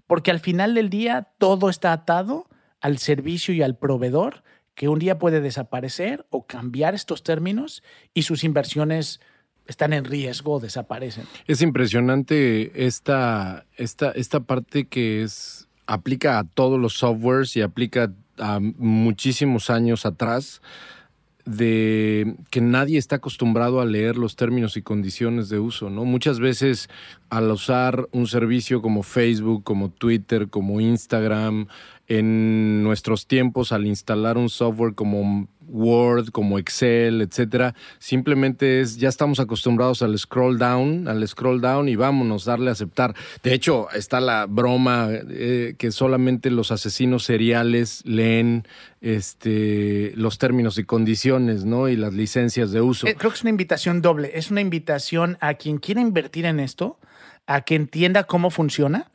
porque 0.06 0.30
al 0.30 0.40
final 0.40 0.74
del 0.74 0.90
día 0.90 1.28
todo 1.38 1.70
está 1.70 1.92
atado 1.92 2.48
al 2.80 2.98
servicio 2.98 3.54
y 3.54 3.62
al 3.62 3.78
proveedor 3.78 4.42
que 4.74 4.88
un 4.88 4.98
día 4.98 5.18
puede 5.18 5.40
desaparecer 5.40 6.26
o 6.30 6.46
cambiar 6.46 6.94
estos 6.94 7.22
términos 7.22 7.82
y 8.14 8.22
sus 8.22 8.42
inversiones 8.42 9.20
están 9.66 9.92
en 9.92 10.04
riesgo 10.04 10.54
o 10.54 10.60
desaparecen. 10.60 11.24
Es 11.46 11.62
impresionante 11.62 12.86
esta, 12.86 13.64
esta, 13.76 14.10
esta 14.10 14.40
parte 14.40 14.88
que 14.88 15.22
es 15.22 15.68
aplica 15.86 16.38
a 16.38 16.44
todos 16.44 16.80
los 16.80 16.94
softwares 16.94 17.56
y 17.56 17.62
aplica 17.62 18.12
a 18.38 18.58
muchísimos 18.60 19.70
años 19.70 20.06
atrás 20.06 20.62
de 21.50 22.36
que 22.50 22.60
nadie 22.60 22.96
está 22.96 23.16
acostumbrado 23.16 23.80
a 23.80 23.84
leer 23.84 24.16
los 24.16 24.36
términos 24.36 24.76
y 24.76 24.82
condiciones 24.82 25.48
de 25.48 25.58
uso, 25.58 25.90
¿no? 25.90 26.04
Muchas 26.04 26.38
veces 26.38 26.88
al 27.28 27.50
usar 27.50 28.08
un 28.12 28.28
servicio 28.28 28.80
como 28.82 29.02
Facebook, 29.02 29.64
como 29.64 29.90
Twitter, 29.90 30.48
como 30.48 30.80
Instagram, 30.80 31.66
en 32.06 32.84
nuestros 32.84 33.26
tiempos 33.26 33.72
al 33.72 33.86
instalar 33.86 34.38
un 34.38 34.48
software 34.48 34.94
como 34.94 35.48
Word, 35.70 36.30
como 36.30 36.58
Excel, 36.58 37.22
etcétera, 37.22 37.74
simplemente 37.98 38.80
es 38.80 38.96
ya 38.96 39.08
estamos 39.08 39.40
acostumbrados 39.40 40.02
al 40.02 40.18
scroll 40.18 40.58
down, 40.58 41.08
al 41.08 41.26
scroll 41.26 41.60
down 41.60 41.88
y 41.88 41.96
vámonos, 41.96 42.44
darle 42.44 42.70
a 42.70 42.72
aceptar. 42.72 43.14
De 43.42 43.54
hecho, 43.54 43.88
está 43.92 44.20
la 44.20 44.46
broma 44.46 45.08
eh, 45.10 45.74
que 45.78 45.92
solamente 45.92 46.50
los 46.50 46.70
asesinos 46.72 47.24
seriales 47.24 48.02
leen 48.04 48.66
este 49.00 50.12
los 50.16 50.38
términos 50.38 50.78
y 50.78 50.84
condiciones, 50.84 51.64
¿no? 51.64 51.88
Y 51.88 51.96
las 51.96 52.12
licencias 52.12 52.70
de 52.72 52.80
uso. 52.80 53.06
Eh, 53.06 53.14
creo 53.14 53.30
que 53.30 53.36
es 53.36 53.42
una 53.42 53.50
invitación 53.50 54.02
doble, 54.02 54.32
es 54.34 54.50
una 54.50 54.60
invitación 54.60 55.38
a 55.40 55.54
quien 55.54 55.78
quiera 55.78 56.00
invertir 56.00 56.44
en 56.44 56.60
esto, 56.60 56.98
a 57.46 57.62
que 57.62 57.74
entienda 57.74 58.24
cómo 58.24 58.50
funciona. 58.50 59.10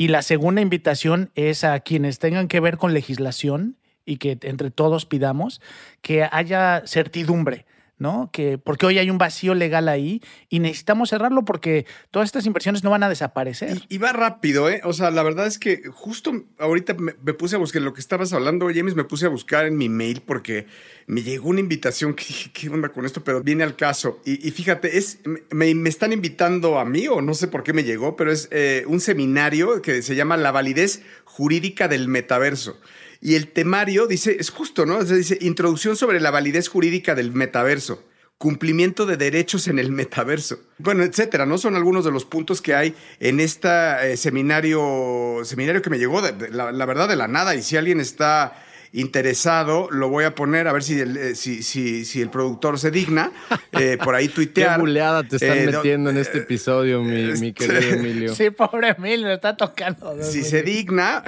Y 0.00 0.08
la 0.08 0.22
segunda 0.22 0.60
invitación 0.60 1.30
es 1.34 1.64
a 1.64 1.78
quienes 1.80 2.20
tengan 2.20 2.46
que 2.46 2.60
ver 2.60 2.76
con 2.76 2.94
legislación 2.94 3.76
y 4.08 4.16
que 4.16 4.38
entre 4.42 4.70
todos 4.70 5.04
pidamos 5.04 5.60
que 6.00 6.26
haya 6.30 6.82
certidumbre. 6.86 7.66
¿no? 7.98 8.30
Que, 8.32 8.58
porque 8.58 8.86
hoy 8.86 8.98
hay 8.98 9.10
un 9.10 9.18
vacío 9.18 9.54
legal 9.54 9.88
ahí 9.88 10.22
y 10.48 10.60
necesitamos 10.60 11.10
cerrarlo 11.10 11.44
porque 11.44 11.84
todas 12.10 12.28
estas 12.28 12.46
inversiones 12.46 12.84
no 12.84 12.90
van 12.90 13.02
a 13.02 13.08
desaparecer. 13.08 13.82
Y, 13.88 13.98
va 13.98 14.12
rápido, 14.12 14.70
¿eh? 14.70 14.80
O 14.84 14.92
sea, 14.92 15.10
la 15.10 15.22
verdad 15.22 15.46
es 15.46 15.58
que 15.58 15.82
justo 15.90 16.32
ahorita 16.58 16.94
me, 16.94 17.12
puse 17.34 17.56
a 17.56 17.58
buscar 17.58 17.82
lo 17.82 17.92
que 17.94 18.00
estabas 18.00 18.32
hablando, 18.32 18.68
James, 18.72 18.94
me 18.94 19.04
puse 19.04 19.26
a 19.26 19.28
buscar 19.28 19.66
en 19.66 19.76
mi 19.76 19.88
mail 19.88 20.22
porque 20.24 20.66
me 21.06 21.22
llegó 21.22 21.48
una 21.48 21.60
invitación 21.60 22.14
que 22.14 22.24
¿qué 22.52 22.68
onda 22.68 22.90
con 22.90 23.04
esto? 23.04 23.24
Pero 23.24 23.42
viene 23.42 23.64
al 23.64 23.74
caso. 23.74 24.20
Y, 24.24 24.48
fíjate, 24.52 24.96
es, 24.96 25.18
me, 25.50 25.70
están 25.88 26.12
invitando 26.12 26.78
a 26.78 26.84
mí, 26.84 27.08
o 27.08 27.20
no 27.20 27.34
sé 27.34 27.48
por 27.48 27.64
qué 27.64 27.72
me 27.72 27.82
llegó, 27.82 28.14
pero 28.14 28.30
es 28.30 28.48
eh, 28.52 28.84
un 28.86 29.00
seminario 29.00 29.82
que 29.82 30.02
se 30.02 30.14
llama 30.14 30.36
La 30.36 30.52
validez 30.52 31.02
jurídica 31.24 31.88
del 31.88 32.06
metaverso. 32.06 32.78
Y 33.20 33.34
el 33.34 33.48
temario 33.48 34.06
dice, 34.06 34.36
es 34.38 34.50
justo, 34.50 34.86
¿no? 34.86 35.02
dice, 35.02 35.38
introducción 35.40 35.96
sobre 35.96 36.20
la 36.20 36.30
validez 36.30 36.68
jurídica 36.68 37.14
del 37.14 37.32
metaverso, 37.32 38.04
cumplimiento 38.38 39.06
de 39.06 39.16
derechos 39.16 39.66
en 39.66 39.80
el 39.80 39.90
metaverso, 39.90 40.60
bueno, 40.78 41.02
etcétera, 41.02 41.44
¿no? 41.44 41.58
Son 41.58 41.74
algunos 41.74 42.04
de 42.04 42.12
los 42.12 42.24
puntos 42.24 42.62
que 42.62 42.74
hay 42.74 42.94
en 43.18 43.40
este 43.40 44.16
seminario, 44.16 45.40
seminario 45.42 45.82
que 45.82 45.90
me 45.90 45.98
llegó, 45.98 46.20
la, 46.20 46.86
verdad, 46.86 47.08
de 47.08 47.16
la 47.16 47.26
nada. 47.26 47.56
Y 47.56 47.62
si 47.62 47.76
alguien 47.76 47.98
está 47.98 48.64
interesado, 48.92 49.90
lo 49.90 50.08
voy 50.08 50.24
a 50.24 50.34
poner 50.34 50.68
a 50.68 50.72
ver 50.72 50.82
si 50.82 51.00
el, 51.00 51.16
eh, 51.16 51.34
si, 51.34 51.62
si, 51.62 52.22
el 52.22 52.30
productor 52.30 52.78
se 52.78 52.90
digna 52.90 53.32
eh, 53.72 53.98
por 54.02 54.14
ahí 54.14 54.28
tuitear. 54.34 54.76
Qué 54.76 54.80
buleada 54.80 55.24
te 55.24 55.36
están 55.36 55.66
metiendo 55.66 56.10
en 56.10 56.16
este 56.16 56.38
episodio, 56.38 57.02
mi, 57.02 57.32
mi, 57.32 57.52
querido 57.52 57.80
Emilio. 57.80 58.34
Sí, 58.34 58.50
pobre 58.50 58.94
Emilio, 58.96 59.32
está 59.32 59.56
tocando. 59.56 60.22
Si 60.22 60.42
se 60.42 60.62
digna, 60.62 61.24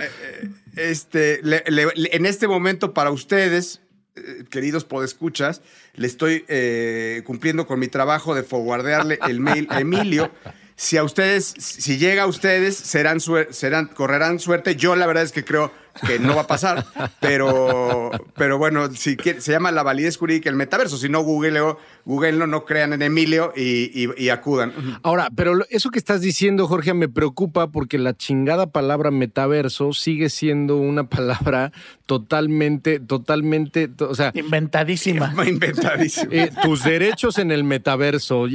este, 0.76 1.40
en 1.42 2.26
este 2.26 2.48
momento 2.48 2.94
para 2.94 3.10
ustedes, 3.10 3.80
eh, 4.16 4.44
queridos 4.50 4.84
podescuchas, 4.84 5.62
le 5.94 6.06
estoy 6.06 6.44
eh, 6.48 7.22
cumpliendo 7.24 7.66
con 7.66 7.78
mi 7.78 7.88
trabajo 7.88 8.34
de 8.34 8.42
forwardearle 8.42 9.18
el 9.28 9.40
mail 9.40 9.66
a 9.70 9.80
Emilio. 9.80 10.30
Si 10.76 10.96
a 10.96 11.04
ustedes, 11.04 11.44
si 11.44 11.98
llega 11.98 12.22
a 12.22 12.26
ustedes, 12.26 12.74
serán, 12.74 13.20
serán, 13.50 13.86
correrán 13.86 14.38
suerte. 14.38 14.76
Yo 14.76 14.96
la 14.96 15.06
verdad 15.06 15.24
es 15.24 15.32
que 15.32 15.44
creo 15.44 15.70
que 16.06 16.18
no 16.18 16.34
va 16.34 16.42
a 16.42 16.46
pasar, 16.46 16.86
pero, 17.20 18.10
pero 18.34 18.56
bueno, 18.56 18.90
si 18.94 19.16
se 19.16 19.52
llama 19.52 19.72
la 19.72 19.82
validez 19.82 20.16
jurídica 20.16 20.48
el 20.48 20.56
metaverso, 20.56 20.96
si 20.96 21.10
no, 21.10 21.20
Google, 21.20 21.60
Google 22.04 22.46
no 22.46 22.64
crean 22.64 22.92
en 22.92 23.02
Emilio 23.02 23.52
y, 23.56 24.28
acudan. 24.30 24.72
Ahora, 25.02 25.28
pero 25.34 25.54
eso 25.70 25.90
que 25.90 25.98
estás 25.98 26.20
diciendo, 26.20 26.66
Jorge, 26.66 26.94
me 26.94 27.08
preocupa 27.08 27.68
porque 27.68 27.98
la 27.98 28.16
chingada 28.16 28.68
palabra 28.68 29.10
metaverso 29.10 29.92
sigue 29.92 30.30
siendo 30.30 30.76
una 30.76 31.04
palabra 31.08 31.72
totalmente, 32.06 33.00
totalmente, 33.00 33.90
o 34.00 34.14
sea... 34.14 34.32
Inventadísima. 34.34 35.32
Inventadísima. 35.46 36.32
Eh, 36.32 36.50
tus 36.62 36.84
derechos 36.84 37.38
en 37.38 37.50
el 37.50 37.64
metaverso, 37.64 38.46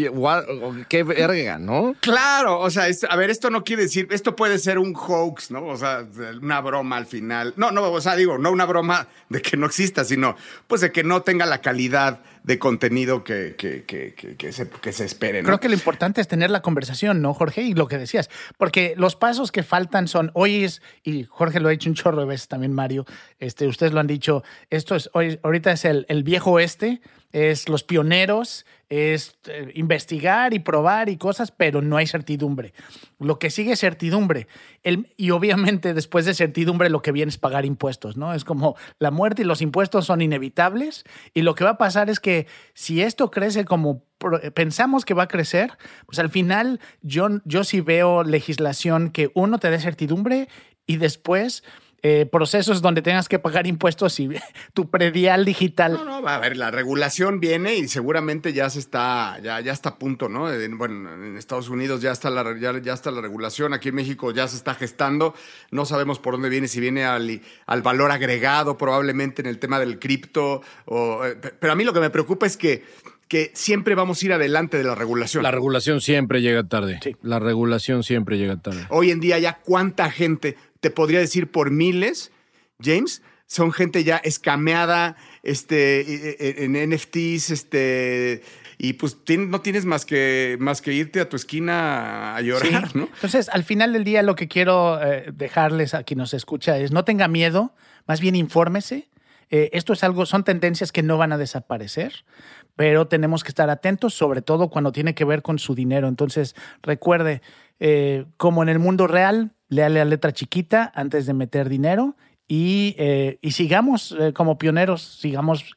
qué 0.89 1.03
verga, 1.03 1.57
¿no? 1.57 1.95
Claro, 2.01 2.59
o 2.59 2.69
sea, 2.69 2.85
a 3.09 3.15
ver, 3.15 3.29
esto 3.29 3.49
no 3.49 3.63
quiere 3.63 3.83
decir, 3.83 4.07
esto 4.11 4.35
puede 4.35 4.59
ser 4.59 4.77
un 4.79 4.93
hoax, 4.93 5.51
¿no? 5.51 5.65
O 5.65 5.77
sea, 5.77 6.05
una 6.41 6.61
broma 6.61 6.97
al 6.97 7.05
final 7.05 7.25
no, 7.55 7.71
no, 7.71 7.91
o 7.91 8.01
sea, 8.01 8.15
digo, 8.15 8.37
no 8.37 8.51
una 8.51 8.65
broma 8.65 9.07
de 9.29 9.41
que 9.41 9.57
no 9.57 9.65
exista, 9.65 10.03
sino 10.03 10.35
pues 10.67 10.81
de 10.81 10.91
que 10.91 11.03
no 11.03 11.21
tenga 11.21 11.45
la 11.45 11.61
calidad 11.61 12.21
de 12.45 12.59
contenido 12.59 13.23
que, 13.23 13.55
que, 13.57 13.85
que, 13.85 14.13
que 14.13 14.51
se, 14.51 14.69
que 14.69 14.91
se 14.93 15.05
espere. 15.05 15.41
Creo 15.41 15.59
que 15.59 15.67
lo 15.67 15.73
importante 15.73 16.21
es 16.21 16.27
tener 16.27 16.51
la 16.51 16.61
conversación, 16.61 17.19
¿no, 17.21 17.33
Jorge? 17.33 17.63
Y 17.63 17.73
lo 17.73 17.87
que 17.87 17.97
decías, 17.97 18.29
porque 18.57 18.93
los 18.97 19.15
pasos 19.15 19.51
que 19.51 19.63
faltan 19.63 20.07
son, 20.07 20.29
hoy 20.35 20.63
es, 20.63 20.83
y 21.03 21.23
Jorge 21.23 21.59
lo 21.59 21.69
ha 21.69 21.71
dicho 21.71 21.89
un 21.89 21.95
chorro 21.95 22.19
de 22.19 22.27
veces 22.27 22.47
también, 22.47 22.71
Mario, 22.71 23.05
este, 23.39 23.65
ustedes 23.65 23.93
lo 23.93 23.99
han 23.99 24.05
dicho, 24.05 24.43
esto 24.69 24.95
es, 24.95 25.09
hoy, 25.13 25.39
ahorita 25.41 25.71
es 25.71 25.85
el, 25.85 26.05
el 26.07 26.23
viejo 26.23 26.51
oeste, 26.51 27.01
es 27.35 27.67
los 27.67 27.83
pioneros, 27.83 28.65
es 28.87 29.35
eh, 29.47 29.69
investigar 29.75 30.53
y 30.53 30.59
probar 30.59 31.09
y 31.09 31.17
cosas, 31.17 31.51
pero 31.51 31.81
no 31.81 31.97
hay 31.97 32.07
certidumbre. 32.07 32.73
Lo 33.19 33.39
que 33.39 33.49
sigue 33.49 33.73
es 33.73 33.81
certidumbre. 33.81 34.47
y 35.17 35.31
obviamente 35.31 35.93
después 35.93 36.23
de 36.23 36.33
certidumbre 36.33 36.89
lo 36.89 37.01
que 37.01 37.11
viene 37.11 37.29
es 37.29 37.37
pagar 37.37 37.65
impuestos, 37.65 38.15
¿no? 38.15 38.33
Es 38.33 38.45
como 38.45 38.77
la 38.99 39.11
muerte 39.11 39.41
y 39.41 39.45
los 39.45 39.61
impuestos 39.61 40.05
son 40.05 40.21
inevitables 40.21 41.03
y 41.33 41.41
lo 41.41 41.55
que 41.55 41.65
va 41.65 41.71
a 41.71 41.77
pasar 41.77 42.09
es 42.09 42.21
que 42.21 42.47
si 42.73 43.01
esto 43.01 43.31
crece 43.31 43.65
como 43.65 44.05
pensamos 44.53 45.03
que 45.03 45.13
va 45.13 45.23
a 45.23 45.27
crecer, 45.27 45.71
pues 46.05 46.19
al 46.19 46.29
final 46.29 46.79
yo, 47.01 47.27
yo 47.43 47.65
sí 47.65 47.81
veo 47.81 48.23
legislación 48.23 49.09
que 49.09 49.29
uno 49.33 49.59
te 49.59 49.69
dé 49.69 49.79
certidumbre 49.81 50.47
y 50.87 50.97
después 50.97 51.63
eh, 52.07 52.27
procesos 52.27 52.83
donde 52.83 53.01
tengas 53.01 53.27
que 53.27 53.39
pagar 53.39 53.65
impuestos 53.65 54.19
y 54.19 54.29
tu 54.75 54.91
predial 54.91 55.43
digital. 55.43 55.93
No, 55.93 56.05
no, 56.05 56.21
va 56.21 56.35
a 56.35 56.39
ver, 56.39 56.55
la 56.55 56.69
regulación 56.69 57.39
viene 57.39 57.77
y 57.77 57.87
seguramente 57.87 58.53
ya 58.53 58.69
se 58.69 58.77
está, 58.77 59.39
ya, 59.41 59.59
ya 59.59 59.73
está 59.73 59.89
a 59.89 59.95
punto, 59.97 60.29
¿no? 60.29 60.41
bueno, 60.77 61.11
en 61.15 61.35
Estados 61.35 61.67
Unidos 61.67 62.03
ya 62.03 62.11
está, 62.11 62.29
la, 62.29 62.55
ya, 62.59 62.93
está 62.93 63.09
la 63.09 63.21
regulación, 63.21 63.73
aquí 63.73 63.89
en 63.89 63.95
México 63.95 64.29
ya 64.29 64.47
se 64.47 64.55
está 64.55 64.75
gestando, 64.75 65.33
no 65.71 65.85
sabemos 65.85 66.19
por 66.19 66.35
dónde 66.35 66.49
viene, 66.49 66.67
si 66.67 66.79
viene 66.79 67.05
al, 67.05 67.41
al 67.65 67.81
valor 67.81 68.11
agregado 68.11 68.77
probablemente 68.77 69.41
en 69.41 69.47
el 69.47 69.57
tema 69.57 69.79
del 69.79 69.97
cripto, 69.97 70.61
eh, 70.85 71.35
pero 71.59 71.73
a 71.73 71.75
mí 71.75 71.85
lo 71.85 71.93
que 71.93 72.01
me 72.01 72.11
preocupa 72.11 72.45
es 72.45 72.55
que 72.55 72.83
que 73.27 73.51
siempre 73.55 73.95
vamos 73.95 74.21
a 74.21 74.25
ir 74.25 74.33
adelante 74.33 74.77
de 74.77 74.83
la 74.83 74.93
regulación. 74.93 75.41
La 75.41 75.49
regulación 75.49 75.99
siempre 75.99 76.43
llega 76.43 76.63
tarde. 76.63 76.99
Sí. 77.01 77.15
La 77.23 77.39
regulación 77.39 78.03
siempre 78.03 78.37
llega 78.37 78.57
tarde. 78.57 78.85
Hoy 78.89 79.09
en 79.09 79.19
día 79.19 79.39
ya 79.39 79.57
cuánta 79.63 80.11
gente, 80.11 80.57
te 80.85 80.91
podría 80.91 81.17
decir 81.17 81.49
por 81.49 81.71
miles, 81.71 82.31
James, 82.79 83.23
son 83.47 83.71
gente 83.71 84.03
ya 84.03 84.17
escameada 84.17 85.15
este, 85.41 86.01
e, 86.01 86.37
e, 86.39 86.65
en 86.65 86.91
NFTs, 86.91 87.49
este, 87.49 88.43
y 88.77 88.93
pues 88.93 89.17
no 89.27 89.61
tienes 89.61 89.85
más 89.85 90.05
que, 90.05 90.57
más 90.59 90.83
que 90.83 90.93
irte 90.93 91.21
a 91.21 91.27
tu 91.27 91.37
esquina 91.37 92.35
a 92.35 92.41
llorar, 92.41 92.95
¿no? 92.95 93.09
Entonces, 93.15 93.49
al 93.49 93.63
final 93.63 93.93
del 93.93 94.03
día, 94.03 94.21
lo 94.21 94.35
que 94.35 94.47
quiero 94.47 95.01
eh, 95.01 95.31
dejarles 95.33 95.95
a 95.95 96.03
quien 96.03 96.19
nos 96.19 96.35
escucha 96.35 96.77
es 96.77 96.91
no 96.91 97.03
tenga 97.03 97.27
miedo, 97.27 97.73
más 98.05 98.21
bien 98.21 98.35
infórmese. 98.35 99.09
Eh, 99.49 99.71
esto 99.73 99.93
es 99.93 100.03
algo, 100.03 100.27
son 100.27 100.43
tendencias 100.43 100.91
que 100.91 101.01
no 101.01 101.17
van 101.17 101.33
a 101.33 101.39
desaparecer 101.39 102.25
pero 102.75 103.07
tenemos 103.07 103.43
que 103.43 103.49
estar 103.49 103.69
atentos, 103.69 104.13
sobre 104.13 104.41
todo 104.41 104.69
cuando 104.69 104.91
tiene 104.91 105.15
que 105.15 105.25
ver 105.25 105.41
con 105.41 105.59
su 105.59 105.75
dinero. 105.75 106.07
Entonces, 106.07 106.55
recuerde, 106.83 107.41
eh, 107.79 108.25
como 108.37 108.63
en 108.63 108.69
el 108.69 108.79
mundo 108.79 109.07
real, 109.07 109.54
léale 109.69 109.99
la 109.99 110.05
letra 110.05 110.31
chiquita 110.31 110.91
antes 110.95 111.25
de 111.25 111.33
meter 111.33 111.69
dinero 111.69 112.15
y, 112.47 112.95
eh, 112.99 113.39
sigamos 113.49 114.15
eh, 114.19 114.31
como 114.33 114.57
pioneros, 114.57 115.01
sigamos 115.01 115.75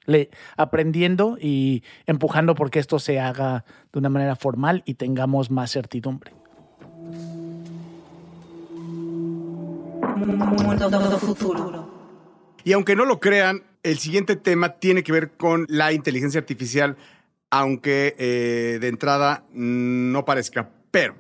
aprendiendo 0.57 1.39
y 1.41 1.83
empujando 2.07 2.55
porque 2.55 2.79
esto 2.79 2.99
se 2.99 3.21
haga 3.21 3.65
de 3.93 3.99
una 3.99 4.11
manera 4.11 4.37
formal 4.37 4.83
y 4.85 4.95
tengamos 4.95 5.51
más 5.51 5.73
certidumbre. 5.73 6.33
Y 12.65 12.73
aunque 12.73 12.97
no 12.97 13.07
lo 13.07 13.19
crean, 13.19 13.63
el 13.83 13.99
siguiente 13.99 14.37
tema 14.37 14.75
tiene 14.75 15.03
que 15.03 15.13
ver 15.13 15.33
con 15.33 15.65
la 15.69 15.93
inteligencia 15.93 16.41
artificial, 16.41 16.97
aunque 17.51 18.15
eh, 18.19 18.79
de 18.79 18.89
entrada 18.89 19.45
no 19.53 20.25
parezca. 20.27 20.69
Pero 20.91 21.15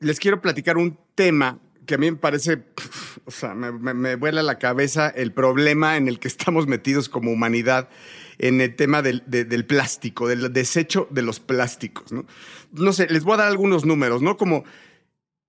les 0.00 0.18
quiero 0.18 0.40
platicar 0.40 0.78
un 0.78 0.98
tema 1.14 1.58
que 1.86 1.94
a 1.94 1.98
mí 1.98 2.10
me 2.10 2.16
parece, 2.16 2.62
o 3.24 3.30
sea, 3.30 3.54
me, 3.54 4.16
vuela 4.16 4.42
la 4.42 4.58
cabeza 4.58 5.08
el 5.08 5.32
problema 5.32 5.96
en 5.96 6.08
el 6.08 6.18
que 6.18 6.28
estamos 6.28 6.66
metidos 6.66 7.08
como 7.08 7.32
humanidad 7.32 7.88
en 8.38 8.60
el 8.60 8.74
tema 8.74 9.02
del, 9.02 9.22
del, 9.26 9.64
plástico, 9.66 10.26
del 10.26 10.52
desecho 10.52 11.06
de 11.10 11.22
los 11.22 11.38
plásticos, 11.38 12.12
¿no? 12.12 12.24
No 12.72 12.92
sé, 12.92 13.06
les 13.08 13.24
voy 13.24 13.34
a 13.34 13.38
dar 13.38 13.48
algunos 13.48 13.84
números, 13.84 14.22
¿no? 14.22 14.36
Como 14.36 14.64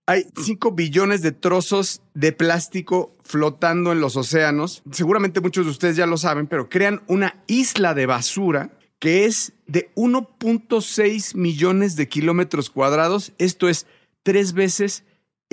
hay 0.05 0.25
5 0.35 0.71
billones 0.73 1.21
de 1.21 1.31
trozos 1.31 2.01
de 2.13 2.33
plástico 2.33 3.15
flotando 3.23 3.91
en 3.93 4.01
los 4.01 4.17
océanos. 4.17 4.83
Seguramente 4.91 5.39
muchos 5.39 5.65
de 5.65 5.71
ustedes 5.71 5.95
ya 5.95 6.05
lo 6.05 6.17
saben, 6.17 6.47
pero 6.47 6.69
crean 6.69 7.01
una 7.07 7.41
isla 7.47 7.93
de 7.93 8.05
basura 8.05 8.71
que 8.99 9.25
es 9.25 9.53
de 9.65 9.91
1.6 9.95 11.35
millones 11.35 11.95
de 11.95 12.07
kilómetros 12.07 12.69
cuadrados. 12.69 13.33
Esto 13.37 13.69
es 13.69 13.87
tres 14.23 14.53
veces 14.53 15.03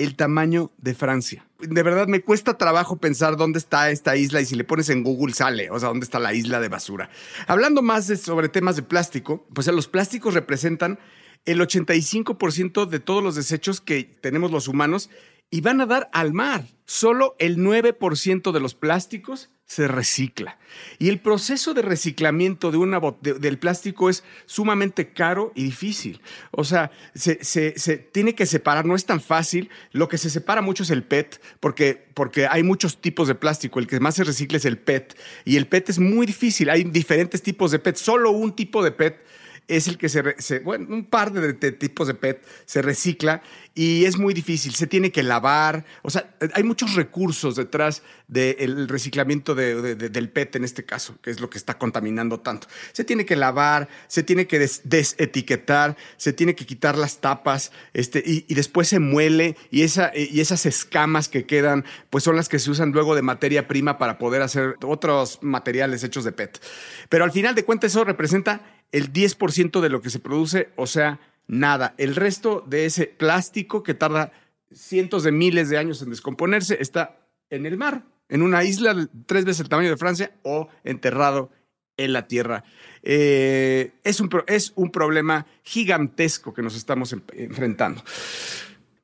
el 0.03 0.15
tamaño 0.15 0.71
de 0.77 0.93
Francia. 0.93 1.45
De 1.59 1.83
verdad 1.83 2.07
me 2.07 2.21
cuesta 2.21 2.57
trabajo 2.57 2.97
pensar 2.97 3.37
dónde 3.37 3.59
está 3.59 3.91
esta 3.91 4.15
isla 4.15 4.41
y 4.41 4.45
si 4.45 4.55
le 4.55 4.63
pones 4.63 4.89
en 4.89 5.03
Google 5.03 5.33
sale, 5.33 5.69
o 5.69 5.79
sea, 5.79 5.89
dónde 5.89 6.05
está 6.05 6.19
la 6.19 6.33
isla 6.33 6.59
de 6.59 6.69
basura. 6.69 7.09
Hablando 7.47 7.81
más 7.81 8.05
sobre 8.19 8.49
temas 8.49 8.75
de 8.75 8.81
plástico, 8.83 9.45
pues 9.53 9.67
los 9.67 9.87
plásticos 9.87 10.33
representan 10.33 10.99
el 11.45 11.59
85% 11.59 12.85
de 12.85 12.99
todos 12.99 13.23
los 13.23 13.35
desechos 13.35 13.81
que 13.81 14.03
tenemos 14.03 14.51
los 14.51 14.67
humanos 14.67 15.09
y 15.51 15.61
van 15.61 15.81
a 15.81 15.85
dar 15.85 16.09
al 16.13 16.33
mar. 16.33 16.65
Solo 16.85 17.35
el 17.39 17.57
9% 17.57 18.51
de 18.51 18.59
los 18.59 18.73
plásticos 18.73 19.49
se 19.65 19.87
recicla. 19.87 20.57
Y 20.99 21.07
el 21.07 21.21
proceso 21.21 21.73
de 21.73 21.81
reciclamiento 21.81 22.71
de 22.71 23.33
del 23.39 23.57
plástico 23.57 24.09
es 24.09 24.25
sumamente 24.45 25.13
caro 25.13 25.53
y 25.55 25.63
difícil. 25.63 26.19
O 26.51 26.65
sea, 26.65 26.91
se, 27.15 27.41
se, 27.43 27.97
tiene 27.97 28.35
que 28.35 28.45
separar, 28.45 28.85
no 28.85 28.95
es 28.95 29.05
tan 29.05 29.21
fácil. 29.21 29.69
Lo 29.93 30.09
que 30.09 30.17
se 30.17 30.29
separa 30.29 30.61
mucho 30.61 30.83
es 30.83 30.89
el 30.89 31.03
PET, 31.03 31.41
porque, 31.61 32.09
porque 32.13 32.47
hay 32.47 32.63
muchos 32.63 32.99
tipos 32.99 33.29
de 33.29 33.35
plástico. 33.35 33.79
El 33.79 33.87
que 33.87 34.01
más 34.01 34.15
se 34.15 34.25
recicla 34.25 34.57
es 34.57 34.65
el 34.65 34.77
PET. 34.77 35.17
Y 35.45 35.55
el 35.55 35.67
PET 35.67 35.91
es 35.91 35.99
muy 35.99 36.25
difícil. 36.25 36.69
Hay 36.69 36.83
diferentes 36.83 37.41
tipos 37.41 37.71
de 37.71 37.79
PET. 37.79 37.95
Solo 37.95 38.31
un 38.31 38.53
tipo 38.53 38.83
de 38.83 38.91
PET 38.91 39.23
es 39.71 39.87
el 39.87 39.97
que 39.97 40.09
se, 40.09 40.59
bueno, 40.59 40.87
un 40.89 41.05
par 41.05 41.31
de, 41.31 41.71
tipos 41.71 42.07
de 42.07 42.13
PET 42.13 42.45
se 42.65 42.81
recicla 42.81 43.41
y 43.73 44.03
es 44.03 44.17
muy 44.17 44.33
difícil, 44.33 44.75
se 44.75 44.85
tiene 44.85 45.11
que 45.11 45.23
lavar, 45.23 45.85
o 46.01 46.09
sea, 46.09 46.35
hay 46.53 46.63
muchos 46.63 46.95
recursos 46.95 47.55
detrás 47.55 48.03
del 48.27 48.89
reciclamiento 48.89 49.55
del 49.55 50.29
PET 50.29 50.57
en 50.57 50.65
este 50.65 50.83
caso, 50.83 51.17
que 51.21 51.31
es 51.31 51.39
lo 51.39 51.49
que 51.49 51.57
está 51.57 51.77
contaminando 51.77 52.41
tanto. 52.41 52.67
Se 52.91 53.05
tiene 53.05 53.25
que 53.25 53.37
lavar, 53.37 53.87
se 54.07 54.23
tiene 54.23 54.45
que 54.45 54.59
desetiquetar, 54.59 55.95
se 56.17 56.33
tiene 56.33 56.53
que 56.53 56.65
quitar 56.65 56.97
las 56.97 57.19
tapas, 57.19 57.71
este, 57.93 58.21
y, 58.25 58.53
después 58.53 58.89
se 58.89 58.99
muele 58.99 59.55
y, 59.69 59.83
esa, 59.83 60.11
y 60.13 60.41
esas 60.41 60.65
escamas 60.65 61.29
que 61.29 61.45
quedan, 61.45 61.85
pues 62.09 62.25
son 62.25 62.35
las 62.35 62.49
que 62.49 62.59
se 62.59 62.69
usan 62.71 62.91
luego 62.91 63.15
de 63.15 63.21
materia 63.21 63.69
prima 63.69 63.97
para 63.97 64.17
poder 64.17 64.41
hacer 64.41 64.75
otros 64.83 65.39
materiales 65.41 66.03
hechos 66.03 66.25
de 66.25 66.33
PET. 66.33 66.61
Pero 67.07 67.23
al 67.23 67.31
final 67.31 67.55
de 67.55 67.63
cuentas 67.63 67.91
eso 67.91 68.03
representa 68.03 68.61
el 68.91 69.13
10% 69.13 69.79
de 69.79 69.89
lo 69.89 70.01
que 70.01 70.09
se 70.09 70.19
produce, 70.19 70.69
o 70.75 70.87
sea, 70.87 71.19
nada. 71.47 71.95
El 71.97 72.15
resto 72.15 72.63
de 72.67 72.85
ese 72.85 73.05
plástico 73.07 73.83
que 73.83 73.93
tarda 73.93 74.31
cientos 74.73 75.23
de 75.23 75.31
miles 75.31 75.69
de 75.69 75.77
años 75.77 76.01
en 76.01 76.09
descomponerse 76.09 76.77
está 76.79 77.19
en 77.49 77.65
el 77.65 77.77
mar, 77.77 78.03
en 78.29 78.41
una 78.41 78.63
isla 78.63 78.95
tres 79.25 79.45
veces 79.45 79.61
el 79.61 79.69
tamaño 79.69 79.89
de 79.89 79.97
Francia 79.97 80.31
o 80.43 80.69
enterrado 80.83 81.51
en 81.97 82.13
la 82.13 82.27
tierra. 82.27 82.63
Eh, 83.03 83.91
es, 84.03 84.19
un, 84.19 84.29
es 84.47 84.71
un 84.75 84.91
problema 84.91 85.45
gigantesco 85.63 86.53
que 86.53 86.61
nos 86.61 86.75
estamos 86.75 87.13
enfrentando. 87.33 88.03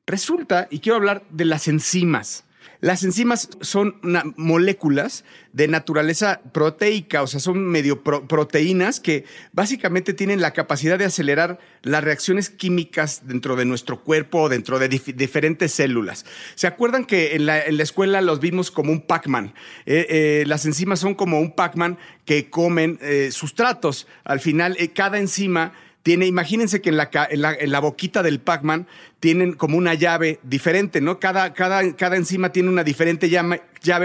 Resulta, 0.06 0.68
y 0.70 0.78
quiero 0.78 0.96
hablar 0.96 1.24
de 1.30 1.44
las 1.44 1.68
enzimas. 1.68 2.44
Las 2.80 3.02
enzimas 3.02 3.48
son 3.60 3.96
moléculas 4.36 5.24
de 5.52 5.66
naturaleza 5.66 6.40
proteica, 6.52 7.22
o 7.22 7.26
sea, 7.26 7.40
son 7.40 7.66
medio 7.66 8.04
proteínas 8.04 9.00
que 9.00 9.24
básicamente 9.52 10.14
tienen 10.14 10.40
la 10.40 10.52
capacidad 10.52 10.98
de 10.98 11.04
acelerar 11.04 11.58
las 11.82 12.04
reacciones 12.04 12.50
químicas 12.50 13.22
dentro 13.26 13.56
de 13.56 13.64
nuestro 13.64 14.04
cuerpo 14.04 14.42
o 14.42 14.48
dentro 14.48 14.78
de 14.78 14.88
diferentes 14.88 15.72
células. 15.72 16.24
¿Se 16.54 16.68
acuerdan 16.68 17.04
que 17.04 17.34
en 17.34 17.46
la, 17.46 17.58
escuela 17.58 18.20
los 18.20 18.38
vimos 18.38 18.70
como 18.70 18.92
un 18.92 19.00
Pac-Man? 19.00 19.54
Eh, 19.86 20.06
eh, 20.08 20.44
las 20.46 20.64
enzimas 20.64 21.00
son 21.00 21.14
como 21.14 21.40
un 21.40 21.56
Pac-Man 21.56 21.98
que 22.24 22.48
comen 22.48 22.98
eh, 23.02 23.30
sustratos. 23.32 24.06
Al 24.22 24.38
final, 24.38 24.76
cada 24.94 25.18
enzima 25.18 25.72
tiene, 26.02 26.26
imagínense 26.26 26.80
que 26.80 26.90
en 26.90 26.96
la, 26.96 27.10
en 27.12 27.70
la, 27.70 27.80
boquita 27.80 28.22
del 28.22 28.40
Pac-Man 28.40 28.86
tienen 29.20 29.52
como 29.52 29.76
una 29.76 29.94
llave 29.94 30.38
diferente, 30.42 31.00
¿no? 31.00 31.18
Cada, 31.18 31.52
cada, 31.52 31.96
cada 31.96 32.16
enzima 32.16 32.50
tiene 32.50 32.68
una 32.68 32.84
diferente 32.84 33.28
llave, 33.28 33.60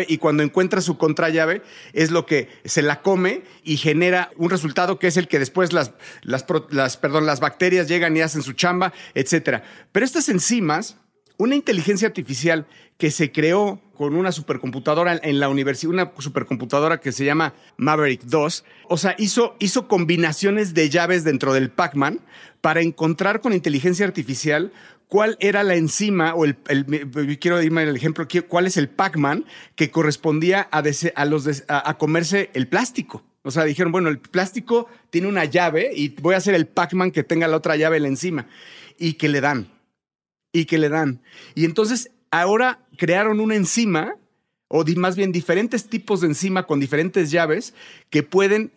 y 0.07 0.17
cuando 0.17 0.43
encuentra 0.43 0.81
su 0.81 0.97
contrallave 0.97 1.61
es 1.93 2.11
lo 2.11 2.25
que 2.25 2.49
se 2.65 2.81
la 2.81 3.01
come 3.01 3.43
y 3.63 3.77
genera 3.77 4.31
un 4.37 4.49
resultado 4.49 4.99
que 4.99 5.07
es 5.07 5.17
el 5.17 5.27
que 5.27 5.39
después 5.39 5.71
las, 5.71 5.91
las, 6.23 6.45
las, 6.71 6.97
perdón, 6.97 7.25
las 7.25 7.39
bacterias 7.39 7.87
llegan 7.87 8.17
y 8.17 8.21
hacen 8.21 8.41
su 8.41 8.53
chamba, 8.53 8.91
etcétera. 9.13 9.63
Pero 9.91 10.05
estas 10.05 10.29
enzimas, 10.29 10.97
una 11.37 11.55
inteligencia 11.55 12.07
artificial 12.07 12.67
que 12.97 13.11
se 13.11 13.31
creó 13.31 13.81
con 13.95 14.15
una 14.15 14.31
supercomputadora 14.31 15.19
en 15.21 15.39
la 15.39 15.49
universidad, 15.49 15.93
una 15.93 16.11
supercomputadora 16.17 16.99
que 16.99 17.11
se 17.11 17.25
llama 17.25 17.53
Maverick 17.77 18.21
2. 18.23 18.65
O 18.89 18.97
sea, 18.97 19.15
hizo, 19.17 19.55
hizo 19.59 19.87
combinaciones 19.87 20.73
de 20.73 20.89
llaves 20.89 21.23
dentro 21.23 21.53
del 21.53 21.69
Pac-Man 21.69 22.21
para 22.61 22.81
encontrar 22.81 23.41
con 23.41 23.53
inteligencia 23.53 24.05
artificial 24.05 24.71
cuál 25.07 25.37
era 25.39 25.63
la 25.63 25.75
enzima, 25.75 26.33
o 26.33 26.45
el, 26.45 26.55
quiero 27.39 27.61
irme 27.61 27.81
al 27.81 27.95
ejemplo, 27.95 28.27
cuál 28.47 28.65
es 28.65 28.77
el 28.77 28.89
Pac-Man 28.89 29.45
que 29.75 29.91
correspondía 29.91 30.67
a, 30.71 30.81
a, 31.15 31.25
los 31.25 31.63
a, 31.67 31.97
comerse 31.97 32.49
el 32.53 32.67
plástico. 32.67 33.23
O 33.43 33.51
sea, 33.51 33.65
dijeron, 33.65 33.91
bueno, 33.91 34.09
el 34.09 34.19
plástico 34.19 34.87
tiene 35.09 35.27
una 35.27 35.45
llave 35.45 35.91
y 35.93 36.09
voy 36.21 36.33
a 36.33 36.37
hacer 36.37 36.55
el 36.55 36.65
Pac-Man 36.65 37.11
que 37.11 37.23
tenga 37.23 37.47
la 37.47 37.57
otra 37.57 37.75
llave 37.75 37.99
la 37.99 38.07
enzima. 38.07 38.47
Y 38.97 39.13
que 39.13 39.27
le 39.27 39.41
dan. 39.41 39.72
Y 40.53 40.65
que 40.65 40.77
le 40.77 40.87
dan. 40.87 41.21
Y 41.55 41.65
entonces 41.65 42.11
ahora 42.31 42.79
crearon 42.97 43.41
una 43.41 43.55
enzima, 43.55 44.15
o 44.69 44.85
más 44.95 45.17
bien 45.17 45.33
diferentes 45.33 45.89
tipos 45.89 46.21
de 46.21 46.27
enzima 46.27 46.65
con 46.65 46.79
diferentes 46.79 47.29
llaves, 47.31 47.73
que 48.09 48.23
pueden 48.23 48.71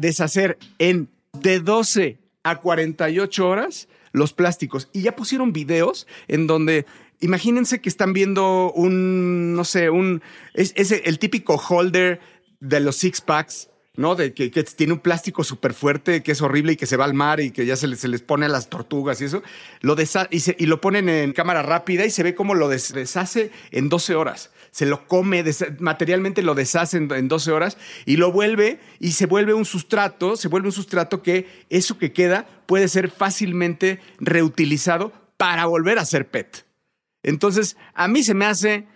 deshacer 0.00 0.58
en 0.78 1.08
de 1.40 1.60
12 1.60 2.18
a 2.42 2.60
48 2.60 3.48
horas 3.48 3.88
los 4.12 4.32
plásticos. 4.32 4.88
Y 4.92 5.02
ya 5.02 5.16
pusieron 5.16 5.52
videos 5.52 6.06
en 6.28 6.46
donde 6.46 6.86
imagínense 7.20 7.80
que 7.80 7.88
están 7.88 8.12
viendo 8.12 8.72
un, 8.72 9.54
no 9.54 9.64
sé, 9.64 9.90
un, 9.90 10.22
es, 10.54 10.72
es 10.76 10.92
el 10.92 11.18
típico 11.18 11.56
holder 11.56 12.20
de 12.60 12.80
los 12.80 12.96
six 12.96 13.20
packs 13.20 13.68
¿no? 13.94 14.14
De 14.14 14.32
que, 14.32 14.48
tiene 14.50 14.94
un 14.94 15.00
plástico 15.00 15.44
súper 15.44 15.74
fuerte, 15.74 16.22
que 16.22 16.32
es 16.32 16.40
horrible 16.40 16.72
y 16.72 16.76
que 16.76 16.86
se 16.86 16.96
va 16.96 17.04
al 17.04 17.14
mar 17.14 17.40
y 17.40 17.50
que 17.50 17.66
ya 17.66 17.76
se 17.76 17.86
les, 17.86 18.22
pone 18.22 18.46
a 18.46 18.48
las 18.48 18.70
tortugas 18.70 19.20
y 19.20 19.24
eso, 19.24 19.42
lo 19.80 19.96
y, 20.30 20.66
lo 20.66 20.80
ponen 20.80 21.08
en 21.08 21.32
cámara 21.32 21.62
rápida 21.62 22.06
y 22.06 22.10
se 22.10 22.22
ve 22.22 22.34
cómo 22.34 22.54
lo 22.54 22.68
deshace 22.68 23.50
en 23.70 23.88
12 23.88 24.14
horas. 24.14 24.50
Se 24.70 24.86
lo 24.86 25.06
come, 25.06 25.44
materialmente 25.80 26.42
lo 26.42 26.54
deshace 26.54 26.96
en, 26.96 27.12
en 27.12 27.28
12 27.28 27.52
horas 27.52 27.76
y 28.06 28.16
lo 28.16 28.32
vuelve 28.32 28.80
y 28.98 29.12
se 29.12 29.26
vuelve 29.26 29.52
un 29.52 29.66
sustrato, 29.66 30.36
se 30.36 30.48
vuelve 30.48 30.68
un 30.68 30.72
sustrato 30.72 31.22
que 31.22 31.46
eso 31.68 31.98
que 31.98 32.12
queda 32.12 32.46
puede 32.66 32.88
ser 32.88 33.10
fácilmente 33.10 34.00
reutilizado 34.18 35.12
para 35.36 35.66
volver 35.66 35.98
a 35.98 36.06
ser 36.06 36.30
PET. 36.30 36.64
Entonces, 37.22 37.76
a 37.94 38.08
mí 38.08 38.22
se 38.22 38.34
me 38.34 38.46
hace 38.46 38.86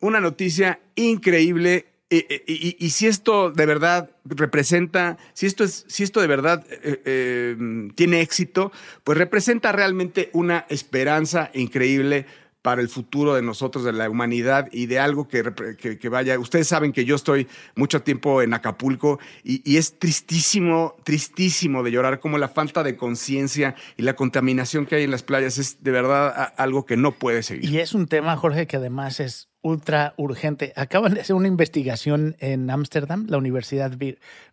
una 0.00 0.20
noticia 0.20 0.80
increíble 0.94 1.86
y, 2.10 2.90
si 2.90 3.06
esto 3.06 3.50
de 3.50 3.66
verdad 3.66 4.10
representa, 4.24 5.18
si 5.34 5.46
esto, 5.46 5.64
es, 5.64 5.84
si 5.88 6.04
esto 6.04 6.20
de 6.20 6.26
verdad 6.26 6.64
eh, 6.70 7.02
eh, 7.04 7.88
tiene 7.94 8.22
éxito, 8.22 8.72
pues 9.04 9.18
representa 9.18 9.72
realmente 9.72 10.30
una 10.32 10.64
esperanza 10.70 11.50
increíble 11.52 12.26
para 12.62 12.80
el 12.80 12.88
futuro 12.88 13.34
de 13.34 13.42
nosotros, 13.42 13.84
de 13.84 13.92
la 13.92 14.10
humanidad 14.10 14.68
y 14.72 14.86
de 14.86 14.98
algo 14.98 15.28
que, 15.28 15.42
que, 15.78 16.08
vaya. 16.08 16.38
Ustedes 16.38 16.66
saben 16.66 16.92
que 16.92 17.04
yo 17.04 17.14
estoy 17.14 17.46
mucho 17.76 18.02
tiempo 18.02 18.42
en 18.42 18.52
Acapulco 18.52 19.18
y, 19.44 19.76
es 19.76 19.98
tristísimo, 19.98 20.96
tristísimo 21.04 21.82
de 21.82 21.90
llorar 21.90 22.20
como 22.20 22.36
la 22.36 22.48
falta 22.48 22.82
de 22.82 22.96
conciencia 22.96 23.74
y 23.96 24.02
la 24.02 24.14
contaminación 24.14 24.86
que 24.86 24.96
hay 24.96 25.04
en 25.04 25.10
las 25.10 25.22
playas 25.22 25.58
es 25.58 25.82
de 25.82 25.90
verdad 25.90 26.52
algo 26.56 26.84
que 26.84 26.96
no 26.96 27.12
puede 27.12 27.42
seguir. 27.42 27.70
Y 27.70 27.78
es 27.78 27.94
un 27.94 28.06
tema, 28.06 28.36
Jorge, 28.36 28.66
que 28.66 28.76
además 28.76 29.20
es 29.20 29.47
ultra 29.62 30.14
urgente. 30.16 30.72
Acaban 30.76 31.14
de 31.14 31.20
hacer 31.20 31.36
una 31.36 31.48
investigación 31.48 32.36
en 32.38 32.70
Ámsterdam, 32.70 33.26
la 33.28 33.38
Universidad 33.38 33.92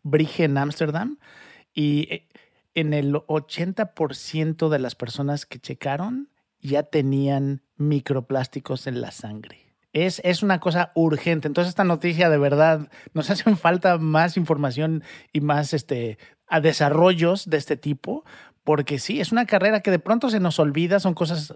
Brige 0.03 0.43
en 0.43 0.57
Ámsterdam, 0.57 1.17
y 1.73 2.07
eh, 2.11 2.27
en 2.73 2.93
el 2.93 3.13
80% 3.13 4.69
de 4.69 4.79
las 4.79 4.95
personas 4.95 5.45
que 5.45 5.59
checaron 5.59 6.29
ya 6.61 6.83
tenían 6.83 7.61
microplásticos 7.77 8.87
en 8.87 9.01
la 9.01 9.11
sangre. 9.11 9.59
Es, 9.93 10.19
es, 10.25 10.43
una 10.43 10.59
cosa 10.59 10.91
urgente. 10.93 11.47
Entonces, 11.47 11.69
esta 11.69 11.85
noticia 11.85 12.29
de 12.29 12.37
verdad 12.37 12.89
nos 13.13 13.29
hace 13.31 13.55
falta 13.55 13.97
más 13.97 14.35
información 14.35 15.03
y 15.31 15.39
más 15.41 15.73
este, 15.73 16.17
desarrollos 16.61 17.49
de 17.49 17.57
este 17.57 17.77
tipo, 17.77 18.25
porque 18.65 18.97
sí, 18.99 19.21
es 19.21 19.31
una 19.31 19.45
carrera 19.45 19.79
que 19.79 19.91
de 19.91 19.99
pronto 19.99 20.29
se 20.29 20.41
nos 20.41 20.59
olvida, 20.59 20.99
son 20.99 21.13
cosas 21.13 21.53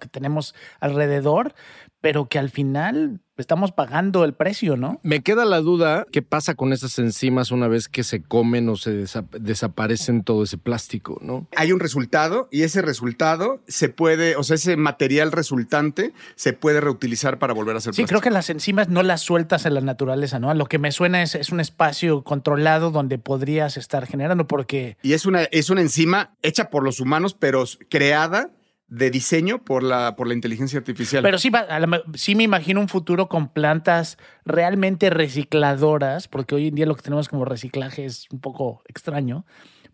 que 0.00 0.08
tenemos 0.08 0.54
alrededor, 0.80 1.54
pero 2.00 2.28
que 2.28 2.38
al 2.38 2.48
final 2.48 3.20
estamos 3.38 3.72
pagando 3.72 4.24
el 4.24 4.34
precio, 4.34 4.76
¿no? 4.76 5.00
Me 5.02 5.22
queda 5.22 5.44
la 5.44 5.60
duda, 5.60 6.06
¿qué 6.12 6.20
pasa 6.22 6.54
con 6.54 6.72
esas 6.72 6.98
enzimas 6.98 7.50
una 7.50 7.66
vez 7.66 7.88
que 7.88 8.04
se 8.04 8.22
comen 8.22 8.68
o 8.68 8.76
se 8.76 9.04
desa- 9.04 9.26
desaparecen 9.30 10.22
todo 10.22 10.42
ese 10.44 10.58
plástico, 10.58 11.18
no? 11.22 11.48
Hay 11.56 11.72
un 11.72 11.80
resultado 11.80 12.48
y 12.50 12.62
ese 12.62 12.82
resultado 12.82 13.62
se 13.66 13.88
puede, 13.88 14.36
o 14.36 14.42
sea, 14.42 14.56
ese 14.56 14.76
material 14.76 15.32
resultante 15.32 16.12
se 16.34 16.52
puede 16.52 16.80
reutilizar 16.80 17.38
para 17.38 17.54
volver 17.54 17.74
a 17.74 17.78
hacer 17.78 17.94
Sí, 17.94 18.02
plástico. 18.02 18.20
creo 18.20 18.30
que 18.30 18.34
las 18.34 18.50
enzimas 18.50 18.88
no 18.88 19.02
las 19.02 19.22
sueltas 19.22 19.64
en 19.66 19.74
la 19.74 19.80
naturaleza, 19.80 20.38
¿no? 20.38 20.50
A 20.50 20.54
lo 20.54 20.66
que 20.66 20.78
me 20.78 20.92
suena 20.92 21.22
es, 21.22 21.34
es 21.34 21.50
un 21.50 21.60
espacio 21.60 22.22
controlado 22.22 22.90
donde 22.90 23.18
podrías 23.18 23.76
estar 23.76 24.06
generando, 24.06 24.46
porque 24.46 24.96
Y 25.02 25.14
es 25.14 25.24
una, 25.26 25.42
es 25.44 25.70
una 25.70 25.80
enzima 25.80 26.34
hecha 26.42 26.68
por 26.70 26.82
los 26.84 27.00
humanos, 27.00 27.34
pero 27.38 27.64
creada 27.88 28.50
de 28.94 29.10
diseño 29.10 29.64
por 29.64 29.82
la, 29.82 30.16
por 30.16 30.26
la 30.26 30.34
inteligencia 30.34 30.78
artificial. 30.78 31.22
Pero 31.22 31.38
sí, 31.38 31.48
va- 31.48 31.60
a 31.60 31.80
lo 31.80 31.86
me- 31.86 32.02
sí 32.14 32.34
me 32.34 32.42
imagino 32.42 32.78
un 32.78 32.88
futuro 32.88 33.26
con 33.28 33.48
plantas 33.48 34.18
realmente 34.44 35.08
recicladoras, 35.08 36.28
porque 36.28 36.54
hoy 36.54 36.68
en 36.68 36.74
día 36.74 36.84
lo 36.86 36.94
que 36.94 37.00
tenemos 37.02 37.28
como 37.30 37.44
reciclaje 37.46 38.04
es 38.04 38.26
un 38.30 38.40
poco 38.40 38.82
extraño. 38.86 39.46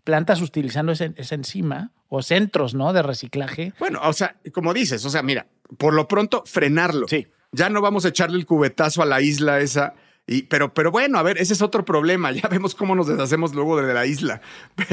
Plantas 0.03 0.41
utilizando 0.41 0.91
ese- 0.93 1.13
esa 1.17 1.35
enzima 1.37 1.93
o 2.09 2.23
centros, 2.23 2.75
¿no? 2.75 2.93
De 2.93 3.03
reciclaje. 3.03 3.73
Bueno, 3.79 4.01
o 4.03 4.13
sea, 4.13 4.37
como 4.53 4.75
dices, 4.75 5.05
o 5.05 5.11
sea, 5.11 5.23
mira, 5.23 5.47
por 5.77 5.95
lo 5.95 6.09
pronto 6.09 6.43
frenarlo. 6.45 7.07
Sí. 7.09 7.29
Ya 7.53 7.69
no 7.71 7.81
vamos 7.81 8.05
a 8.05 8.09
echarle 8.09 8.37
el 8.39 8.47
cubetazo 8.47 9.03
a 9.03 9.07
la 9.07 9.21
isla 9.21 9.61
esa. 9.61 9.95
Y, 10.27 10.43
pero, 10.43 10.75
pero 10.75 10.91
bueno, 10.91 11.19
a 11.19 11.23
ver, 11.23 11.39
ese 11.39 11.53
es 11.53 11.63
otro 11.63 11.85
problema. 11.85 12.33
Ya 12.43 12.49
vemos 12.49 12.75
cómo 12.75 12.95
nos 12.97 13.07
deshacemos 13.07 13.55
luego 13.55 13.81
de 13.81 13.95
la 13.95 14.07
isla. 14.07 14.41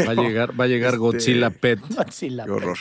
Va 0.08 0.12
a 0.12 0.16
llegar, 0.16 0.60
va 0.60 0.66
a 0.66 0.68
llegar 0.68 0.90
este, 0.94 1.00
Godzilla 1.00 1.50
Pet. 1.50 1.80
Sí, 2.12 2.30
la 2.30 2.46
Qué 2.46 2.52
horror. 2.52 2.78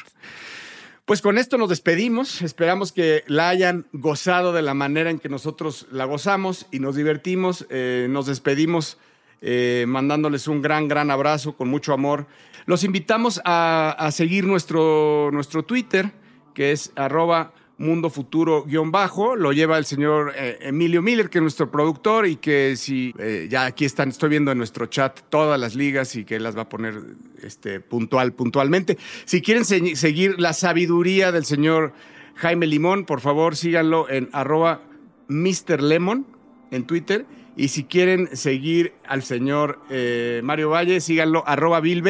Pues 1.05 1.21
con 1.21 1.37
esto 1.37 1.59
nos 1.59 1.69
despedimos. 1.69 2.41
Esperamos 2.41 2.91
que 2.91 3.25
la 3.27 3.51
hayan 3.51 3.85
gozado 3.93 4.55
de 4.55 4.63
la 4.63 4.73
manera 4.73 5.11
en 5.11 5.19
que 5.19 5.29
nosotros 5.29 5.87
la 5.91 6.07
gozamos 6.07 6.67
y 6.71 6.79
nos 6.79 6.97
divertimos. 6.97 7.67
Eh, 7.69 8.07
nos 8.09 8.25
despedimos 8.25 8.97
eh, 9.43 9.85
mandándoles 9.87 10.49
un 10.49 10.63
gran, 10.63 10.89
gran 10.89 11.11
abrazo 11.11 11.59
con 11.59 11.69
mucho 11.69 11.93
amor. 11.93 12.27
Los 12.65 12.85
invitamos 12.85 13.43
a, 13.45 14.09
seguir 14.13 14.47
nuestro, 14.47 15.29
nuestro 15.31 15.63
Twitter, 15.63 16.11
que 16.55 16.73
es 16.73 16.91
arroba 16.97 17.53
Mundo 17.77 18.09
Futuro 18.09 18.63
guion 18.65 18.93
bajo, 18.93 19.35
lo 19.35 19.53
lleva 19.53 19.79
el 19.79 19.85
señor 19.85 20.33
eh, 20.37 20.59
Emilio 20.61 21.03
Miller, 21.03 21.29
que 21.29 21.39
es 21.39 21.43
nuestro 21.43 21.71
productor 21.71 22.27
y 22.27 22.37
que 22.37 22.77
si 22.77 23.13
eh, 23.19 23.49
ya 23.51 23.65
aquí 23.67 23.85
están, 23.85 24.11
estoy 24.11 24.29
viendo 24.31 24.53
en 24.53 24.59
nuestro 24.59 24.87
chat 24.87 25.19
todas 25.29 25.59
las 25.59 25.75
ligas 25.75 26.15
y 26.15 26.25
que 26.25 26.39
las 26.39 26.57
va 26.57 26.63
a 26.63 26.69
poner 26.69 26.95
este, 27.43 27.81
puntual, 27.81 28.33
puntualmente. 28.33 28.97
Si 29.25 29.43
quieren 29.43 29.65
se- 29.65 29.97
seguir 29.97 30.41
la 30.41 30.53
sabiduría 30.53 31.33
del 31.33 31.45
señor 31.45 31.93
Jaime 32.37 32.67
Limón, 32.69 33.05
por 33.07 33.21
favor 33.21 33.57
síganlo 33.57 34.09
en 34.09 34.29
arroba 34.33 34.81
Mr. 35.29 35.83
Lemon 35.83 36.27
en 36.71 36.85
Twitter. 36.85 37.27
Y 37.57 37.69
si 37.69 37.85
quieren 37.85 38.37
seguir 38.37 38.95
al 39.07 39.23
señor 39.23 39.81
eh, 39.91 40.41
Mario 40.45 40.71
Valle, 40.71 41.01
síganlo 41.01 41.45
arroba 41.47 41.81
Bill. 41.81 42.03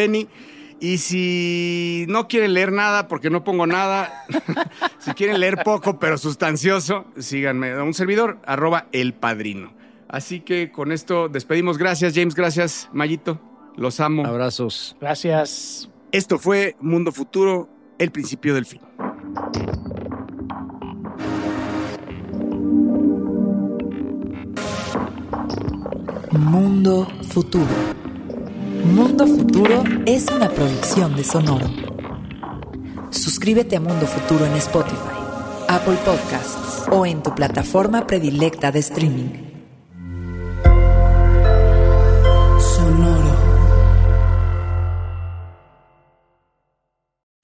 Y 0.80 0.98
si 0.98 2.04
no 2.08 2.28
quieren 2.28 2.54
leer 2.54 2.72
nada, 2.72 3.08
porque 3.08 3.30
no 3.30 3.44
pongo 3.44 3.66
nada, 3.66 4.24
si 4.98 5.12
quieren 5.12 5.40
leer 5.40 5.62
poco 5.64 5.98
pero 5.98 6.18
sustancioso, 6.18 7.06
síganme 7.16 7.72
a 7.72 7.82
un 7.82 7.94
servidor, 7.94 8.38
arroba 8.44 8.86
el 8.92 9.14
padrino. 9.14 9.72
Así 10.08 10.40
que 10.40 10.70
con 10.70 10.92
esto 10.92 11.28
despedimos. 11.28 11.78
Gracias, 11.78 12.14
James. 12.14 12.34
Gracias, 12.34 12.88
Mayito. 12.92 13.40
Los 13.76 13.98
amo. 14.00 14.24
Abrazos. 14.24 14.96
Gracias. 15.00 15.90
Esto 16.12 16.38
fue 16.38 16.76
Mundo 16.80 17.10
Futuro, 17.10 17.68
el 17.98 18.12
principio 18.12 18.54
del 18.54 18.66
fin. 18.66 18.80
Mundo 26.30 27.08
Futuro. 27.30 28.03
Mundo 28.84 29.26
Futuro 29.26 29.82
es 30.04 30.30
una 30.30 30.48
producción 30.50 31.16
de 31.16 31.24
Sonoro. 31.24 31.66
Suscríbete 33.10 33.76
a 33.76 33.80
Mundo 33.80 34.06
Futuro 34.06 34.44
en 34.44 34.54
Spotify, 34.56 34.96
Apple 35.68 35.96
Podcasts 36.04 36.86
o 36.90 37.06
en 37.06 37.22
tu 37.22 37.34
plataforma 37.34 38.06
predilecta 38.06 38.70
de 38.70 38.80
streaming. 38.80 39.43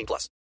18 0.00 0.06
plus. 0.06 0.40